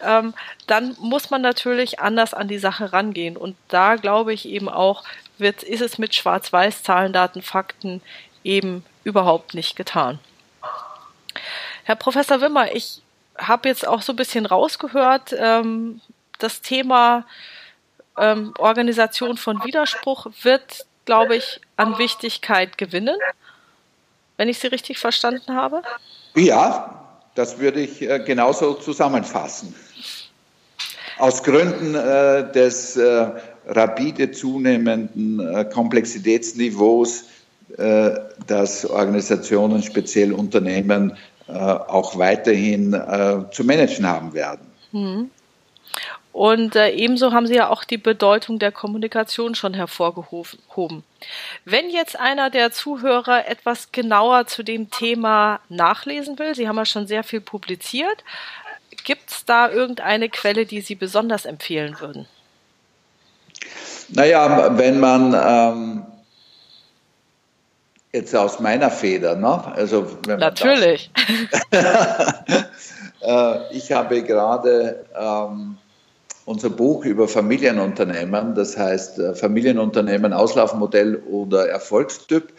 [0.00, 0.34] Ähm,
[0.66, 3.36] dann muss man natürlich anders an die Sache rangehen.
[3.36, 5.04] Und da glaube ich eben auch,
[5.38, 8.02] wird, ist es mit Schwarz-Weiß, Zahlen, Daten, Fakten
[8.44, 10.18] eben überhaupt nicht getan.
[11.86, 13.00] Herr Professor Wimmer, ich
[13.38, 16.00] habe jetzt auch so ein bisschen rausgehört, ähm,
[16.40, 17.24] das Thema
[18.18, 23.14] ähm, Organisation von Widerspruch wird, glaube ich, an Wichtigkeit gewinnen,
[24.36, 25.82] wenn ich Sie richtig verstanden habe.
[26.34, 27.04] Ja,
[27.36, 29.72] das würde ich äh, genauso zusammenfassen.
[31.18, 33.30] Aus Gründen äh, des äh,
[33.68, 37.26] rapide zunehmenden äh, Komplexitätsniveaus,
[37.78, 38.10] äh,
[38.48, 41.16] das Organisationen, speziell Unternehmen
[41.48, 42.92] auch weiterhin
[43.50, 44.66] zu managen haben werden.
[44.92, 45.30] Mhm.
[46.36, 51.02] Und äh, ebenso haben Sie ja auch die Bedeutung der Kommunikation schon hervorgehoben.
[51.64, 56.84] Wenn jetzt einer der Zuhörer etwas genauer zu dem Thema nachlesen will, Sie haben ja
[56.84, 58.22] schon sehr viel publiziert,
[59.04, 62.26] gibt es da irgendeine Quelle, die Sie besonders empfehlen würden?
[64.10, 66.06] Naja, wenn man ähm,
[68.12, 69.64] jetzt aus meiner Feder, ne?
[69.74, 71.10] Also natürlich.
[73.20, 75.76] äh, ich habe gerade ähm,
[76.46, 82.52] unser Buch über Familienunternehmen, das heißt äh, Familienunternehmen, Auslaufmodell oder Erfolgstyp,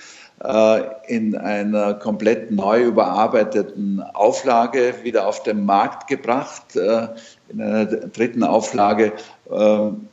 [0.44, 7.08] äh, in einer komplett neu überarbeiteten Auflage wieder auf den Markt gebracht, äh,
[7.50, 9.14] in einer dritten Auflage.
[9.50, 10.10] Ähm,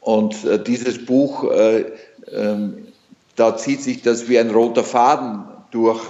[0.00, 1.52] und dieses Buch,
[2.32, 2.87] ähm,
[3.38, 6.02] da zieht sich das wie ein roter Faden durch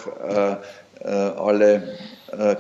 [1.05, 1.82] alle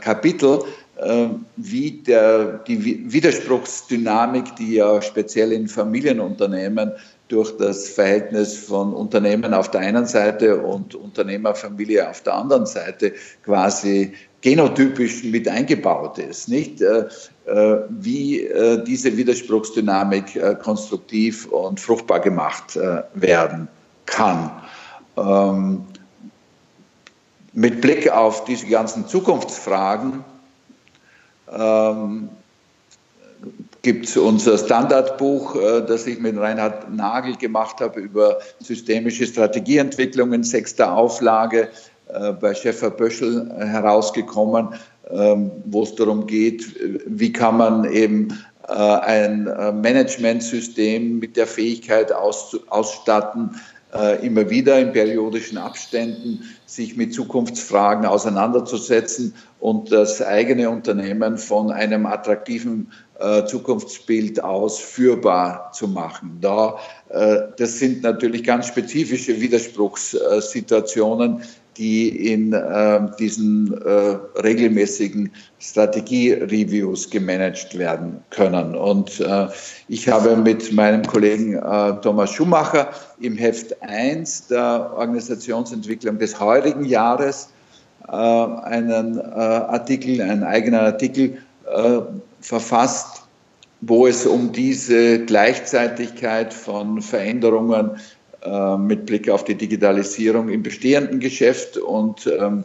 [0.00, 0.60] Kapitel.
[1.00, 6.90] Ähm, wie der, die Widerspruchsdynamik, die ja speziell in Familienunternehmen
[7.28, 13.12] durch das Verhältnis von Unternehmen auf der einen Seite und Unternehmerfamilie auf der anderen Seite
[13.44, 16.80] quasi genotypisch mit eingebaut ist, nicht?
[16.80, 17.06] Äh,
[17.46, 22.76] äh, wie äh, diese Widerspruchsdynamik konstruktiv und fruchtbar gemacht
[23.14, 23.68] werden
[24.10, 24.50] kann.
[25.16, 25.84] Ähm,
[27.52, 30.24] mit Blick auf diese ganzen Zukunftsfragen
[31.52, 32.28] ähm,
[33.82, 40.32] gibt es unser Standardbuch, äh, das ich mit Reinhard Nagel gemacht habe über systemische Strategieentwicklung
[40.32, 41.68] in sechster Auflage
[42.08, 44.74] äh, bei Schäfer Böschel herausgekommen,
[45.10, 46.64] ähm, wo es darum geht,
[47.06, 48.28] wie kann man eben
[48.68, 53.77] äh, ein äh, Managementsystem mit der Fähigkeit aus, ausstatten, äh,
[54.22, 62.04] immer wieder in periodischen Abständen sich mit Zukunftsfragen auseinanderzusetzen und das eigene Unternehmen von einem
[62.04, 66.36] attraktiven äh, Zukunftsbild aus führbar zu machen.
[66.40, 66.78] Da,
[67.08, 71.42] äh, das sind natürlich ganz spezifische Widerspruchssituationen,
[71.78, 75.30] die in äh, diesen äh, regelmäßigen
[75.60, 78.74] Strategie-Reviews gemanagt werden können.
[78.74, 79.46] Und äh,
[79.86, 82.90] ich habe mit meinem Kollegen äh, Thomas Schumacher
[83.20, 87.50] im Heft 1 der Organisationsentwicklung des heurigen Jahres
[88.08, 91.38] äh, einen äh, Artikel, einen eigenen Artikel
[92.40, 93.24] verfasst,
[93.82, 97.98] wo es um diese Gleichzeitigkeit von Veränderungen
[98.78, 102.64] mit Blick auf die Digitalisierung im bestehenden Geschäft und ähm,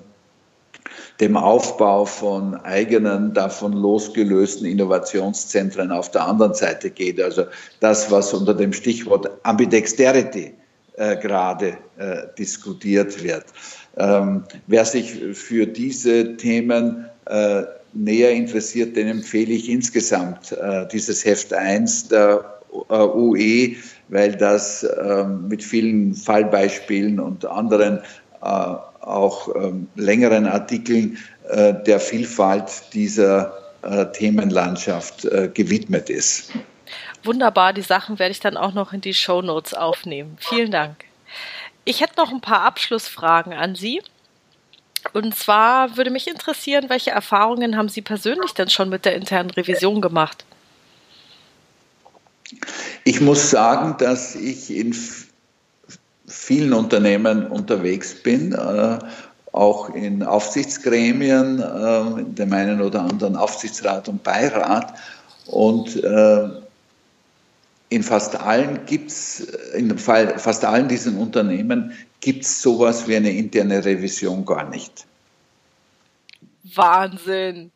[1.20, 7.22] dem Aufbau von eigenen, davon losgelösten Innovationszentren auf der anderen Seite geht.
[7.22, 7.46] Also
[7.80, 10.54] das, was unter dem Stichwort Ambidexterity
[10.96, 13.46] äh, gerade äh, diskutiert wird.
[13.98, 17.64] Ähm, wer sich für diese Themen äh,
[17.94, 22.60] näher interessiert, den empfehle ich insgesamt äh, dieses Heft 1 der
[22.90, 23.76] äh, UE
[24.14, 28.00] weil das ähm, mit vielen Fallbeispielen und anderen
[28.42, 31.18] äh, auch ähm, längeren Artikeln
[31.50, 36.52] äh, der Vielfalt dieser äh, Themenlandschaft äh, gewidmet ist.
[37.24, 40.38] Wunderbar, die Sachen werde ich dann auch noch in die Show Notes aufnehmen.
[40.40, 41.06] Vielen Dank.
[41.86, 44.02] Ich hätte noch ein paar Abschlussfragen an Sie.
[45.12, 49.50] Und zwar würde mich interessieren, welche Erfahrungen haben Sie persönlich denn schon mit der internen
[49.50, 50.46] Revision gemacht?
[53.04, 54.96] Ich muss sagen, dass ich in
[56.28, 59.00] vielen Unternehmen unterwegs bin, äh,
[59.52, 64.94] auch in Aufsichtsgremien, äh, in dem einen oder anderen Aufsichtsrat und Beirat.
[65.46, 66.50] Und äh,
[67.90, 69.42] in fast allen gibt's,
[69.76, 71.92] in fast allen diesen Unternehmen
[72.22, 75.06] gibt es sowas wie eine interne Revision gar nicht.
[76.64, 77.73] Wahnsinn.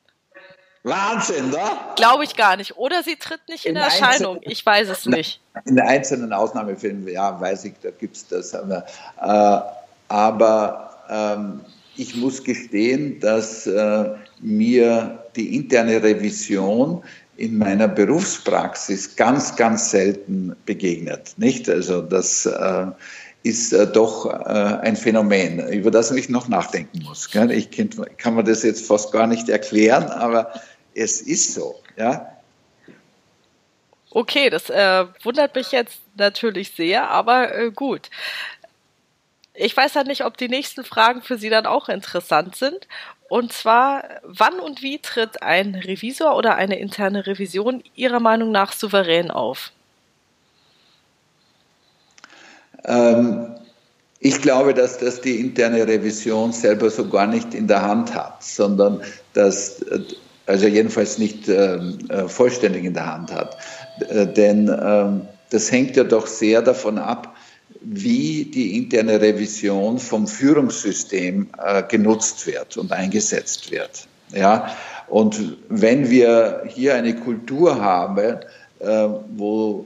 [0.87, 1.59] Wahnsinn, ne?
[1.95, 2.77] Glaube ich gar nicht.
[2.77, 4.39] Oder sie tritt nicht in, in Erscheinung.
[4.41, 5.41] Ich weiß es nicht.
[5.65, 8.55] In einzelnen Ausnahmefällen, ja, weiß ich, da gibt es das.
[8.55, 8.85] Aber,
[9.21, 9.59] äh,
[10.07, 11.61] aber ähm,
[11.95, 14.09] ich muss gestehen, dass äh,
[14.39, 17.03] mir die interne Revision
[17.37, 21.33] in meiner Berufspraxis ganz, ganz selten begegnet.
[21.37, 21.69] Nicht?
[21.69, 22.87] Also das äh,
[23.43, 27.29] ist äh, doch äh, ein Phänomen, über das ich noch nachdenken muss.
[27.29, 27.51] Gell?
[27.51, 30.51] Ich kann, kann mir das jetzt fast gar nicht erklären, aber
[30.97, 32.33] es ist so, ja.
[34.09, 38.09] Okay, das äh, wundert mich jetzt natürlich sehr, aber äh, gut.
[39.53, 42.87] Ich weiß ja nicht, ob die nächsten Fragen für Sie dann auch interessant sind.
[43.29, 48.71] Und zwar, wann und wie tritt ein Revisor oder eine interne Revision Ihrer Meinung nach
[48.71, 49.71] souverän auf?
[52.85, 53.55] Ähm,
[54.19, 58.43] Ich glaube, dass das die interne Revision selber so gar nicht in der Hand hat,
[58.43, 59.03] sondern
[59.33, 59.85] dass,
[60.47, 63.57] also jedenfalls nicht ähm, äh, vollständig in der Hand hat.
[64.09, 67.35] Äh, denn ähm, das hängt ja doch sehr davon ab,
[67.81, 74.07] wie die interne Revision vom Führungssystem äh, genutzt wird und eingesetzt wird.
[74.33, 74.75] Ja,
[75.07, 78.39] und wenn wir hier eine Kultur haben,
[78.79, 79.85] äh, wo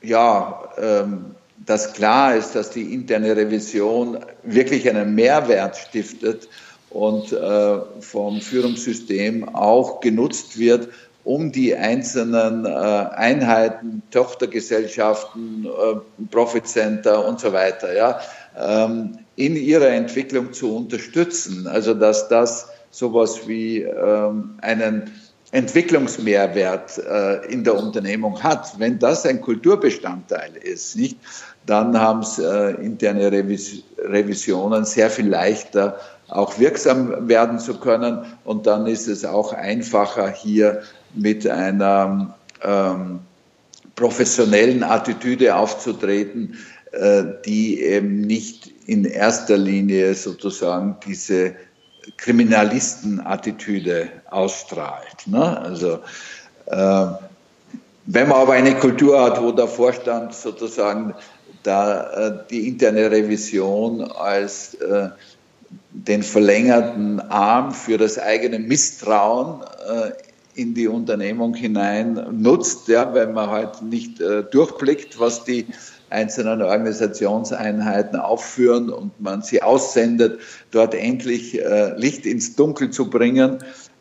[0.00, 1.34] ja, ähm,
[1.64, 6.48] dass klar ist, dass die interne Revision wirklich einen Mehrwert stiftet
[6.94, 10.88] und äh, vom Führungssystem auch genutzt wird,
[11.24, 18.20] um die einzelnen äh, Einheiten, Tochtergesellschaften, äh, Profit Center und so weiter, ja,
[18.58, 21.66] ähm, in ihrer Entwicklung zu unterstützen.
[21.66, 25.12] Also dass das sowas wie ähm, einen
[25.52, 28.78] Entwicklungsmehrwert äh, in der Unternehmung hat.
[28.78, 31.18] Wenn das ein Kulturbestandteil ist, nicht,
[31.66, 36.00] dann haben es äh, interne Revis Revisionen sehr viel leichter,
[36.32, 38.24] auch wirksam werden zu können.
[38.44, 40.82] Und dann ist es auch einfacher, hier
[41.14, 43.20] mit einer ähm,
[43.94, 46.56] professionellen Attitüde aufzutreten,
[46.92, 51.54] äh, die eben nicht in erster Linie sozusagen diese
[52.16, 55.26] Kriminalistenattitüde ausstrahlt.
[55.26, 55.60] Ne?
[55.60, 55.98] Also
[56.66, 57.06] äh,
[58.06, 61.14] wenn man aber eine Kultur hat, wo der Vorstand sozusagen
[61.62, 65.10] da äh, die interne Revision als äh,
[65.92, 70.12] den verlängerten Arm für das eigene Misstrauen äh,
[70.54, 75.66] in die Unternehmung hinein nutzt, ja, wenn man halt nicht äh, durchblickt, was die
[76.10, 80.40] einzelnen Organisationseinheiten aufführen und man sie aussendet,
[80.70, 83.58] dort endlich äh, Licht ins Dunkel zu bringen,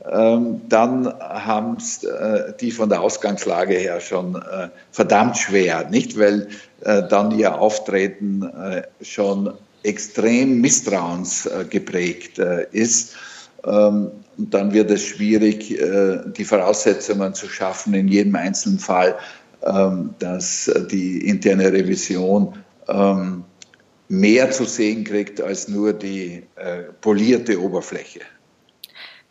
[0.10, 6.20] ähm, dann haben es äh, die von der Ausgangslage her schon äh, verdammt schwer, nicht?
[6.20, 6.48] Weil
[6.82, 13.16] äh, dann ihr Auftreten äh, schon extrem misstrauensgeprägt äh, ist.
[13.66, 19.18] Ähm, dann wird es schwierig, äh, die Voraussetzungen zu schaffen, in jedem einzelnen Fall,
[19.64, 22.56] ähm, dass die interne Revision
[22.88, 23.44] ähm,
[24.08, 28.22] mehr zu sehen kriegt als nur die äh, polierte Oberfläche.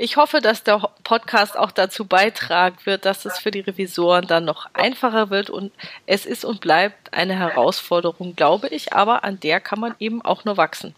[0.02, 4.46] Ich hoffe, dass der Podcast auch dazu beitragen wird, dass es für die Revisoren dann
[4.46, 5.72] noch einfacher wird und
[6.06, 10.46] es ist und bleibt eine Herausforderung, glaube ich, aber an der kann man eben auch
[10.46, 10.94] nur wachsen.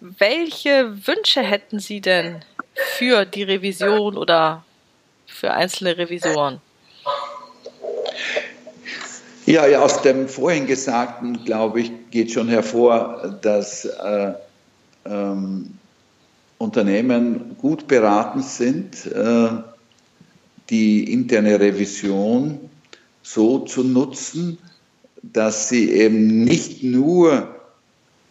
[0.00, 2.42] Welche Wünsche hätten Sie denn
[2.96, 4.64] für die Revision oder
[5.26, 6.62] für einzelne Revisoren?
[9.44, 14.32] Ja, ja, aus dem vorhin Gesagten, glaube ich, geht schon hervor, dass äh,
[15.04, 15.78] ähm,
[16.62, 19.48] Unternehmen gut beraten sind, äh,
[20.70, 22.58] die interne Revision
[23.22, 24.58] so zu nutzen,
[25.22, 27.48] dass sie eben nicht nur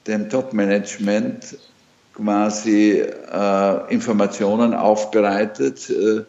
[0.07, 1.57] dem Top-Management
[2.13, 6.23] quasi äh, Informationen aufbereitet, äh,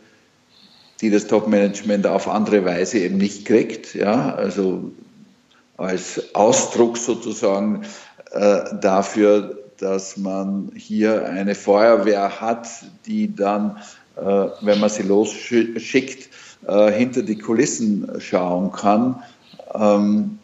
[1.00, 3.94] die das Top-Management auf andere Weise eben nicht kriegt.
[3.94, 4.34] Ja?
[4.34, 4.92] Also
[5.76, 7.82] als Ausdruck sozusagen
[8.32, 12.68] äh, dafür, dass man hier eine Feuerwehr hat,
[13.06, 13.78] die dann,
[14.16, 16.28] äh, wenn man sie losschickt,
[16.66, 19.22] äh, hinter die Kulissen schauen kann.
[19.74, 20.38] Ähm,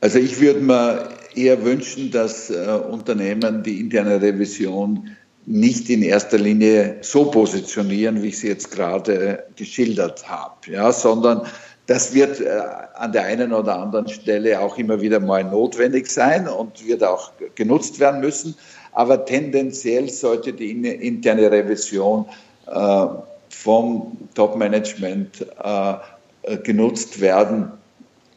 [0.00, 5.16] also ich würde mir eher wünschen, dass äh, Unternehmen die interne Revision
[5.46, 11.42] nicht in erster Linie so positionieren, wie ich sie jetzt gerade geschildert habe, ja, sondern
[11.86, 12.48] das wird äh,
[12.94, 17.32] an der einen oder anderen Stelle auch immer wieder mal notwendig sein und wird auch
[17.54, 18.56] genutzt werden müssen.
[18.92, 22.24] Aber tendenziell sollte die interne Revision
[22.66, 23.06] äh,
[23.50, 27.70] vom Top-Management äh, genutzt werden,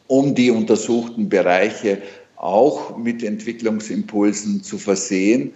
[0.06, 1.98] um die untersuchten Bereiche
[2.36, 5.52] auch mit Entwicklungsimpulsen zu versehen,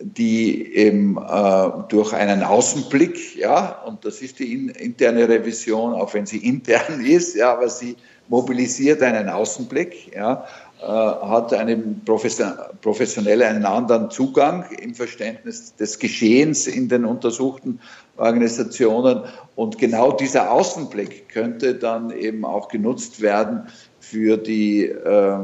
[0.00, 6.12] die eben äh, durch einen Außenblick, ja, und das ist die in, interne Revision, auch
[6.14, 7.96] wenn sie intern ist, ja, aber sie
[8.28, 10.44] mobilisiert einen Außenblick, ja,
[10.80, 17.80] äh, hat einen professionell einen anderen Zugang im Verständnis des Geschehens in den untersuchten
[18.18, 19.22] Organisationen.
[19.54, 23.68] Und genau dieser Außenblick könnte dann eben auch genutzt werden
[24.00, 25.38] für die äh,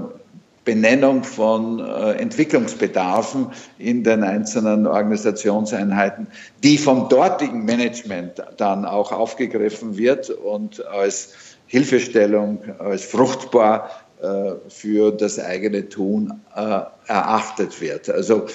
[0.65, 3.49] Benennung von äh, Entwicklungsbedarfen
[3.79, 6.29] in den einzelnen Organisationseinheiten,
[6.63, 11.35] die vom dortigen Management dann auch aufgegriffen wird und als
[11.67, 13.91] Hilfestellung, als fruchtbar
[14.21, 18.09] äh, für das eigene Tun äh, erachtet wird.
[18.09, 18.47] Also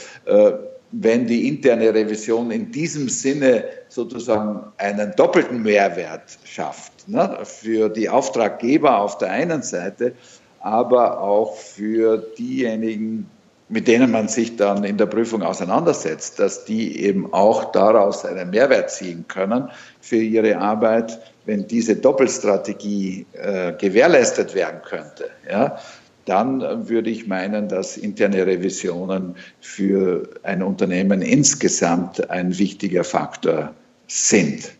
[0.91, 8.09] wenn die interne Revision in diesem Sinne sozusagen einen doppelten Mehrwert schafft, ne, für die
[8.09, 10.13] Auftraggeber auf der einen Seite
[10.61, 13.29] aber auch für diejenigen,
[13.69, 18.49] mit denen man sich dann in der Prüfung auseinandersetzt, dass die eben auch daraus einen
[18.49, 19.69] Mehrwert ziehen können
[19.99, 25.29] für ihre Arbeit, wenn diese Doppelstrategie äh, gewährleistet werden könnte.
[25.49, 25.77] Ja,
[26.25, 33.73] dann würde ich meinen, dass interne Revisionen für ein Unternehmen insgesamt ein wichtiger Faktor
[34.07, 34.73] sind.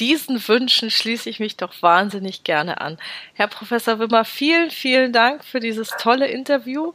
[0.00, 2.98] Diesen Wünschen schließe ich mich doch wahnsinnig gerne an.
[3.34, 6.94] Herr Professor Wimmer, vielen, vielen Dank für dieses tolle Interview.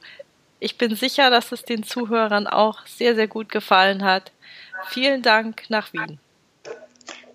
[0.59, 4.31] Ich bin sicher, dass es den Zuhörern auch sehr, sehr gut gefallen hat.
[4.89, 6.19] Vielen Dank nach Wien.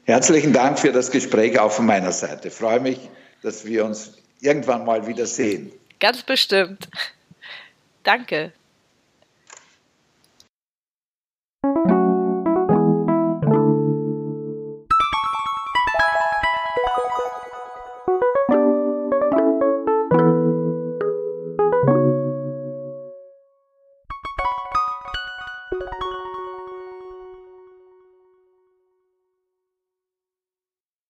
[0.05, 2.49] Herzlichen Dank für das Gespräch auch von meiner Seite.
[2.49, 2.99] Ich freue mich,
[3.43, 5.73] dass wir uns irgendwann mal wieder sehen.
[6.01, 6.89] Ganz bestimmt.
[8.03, 8.53] Danke.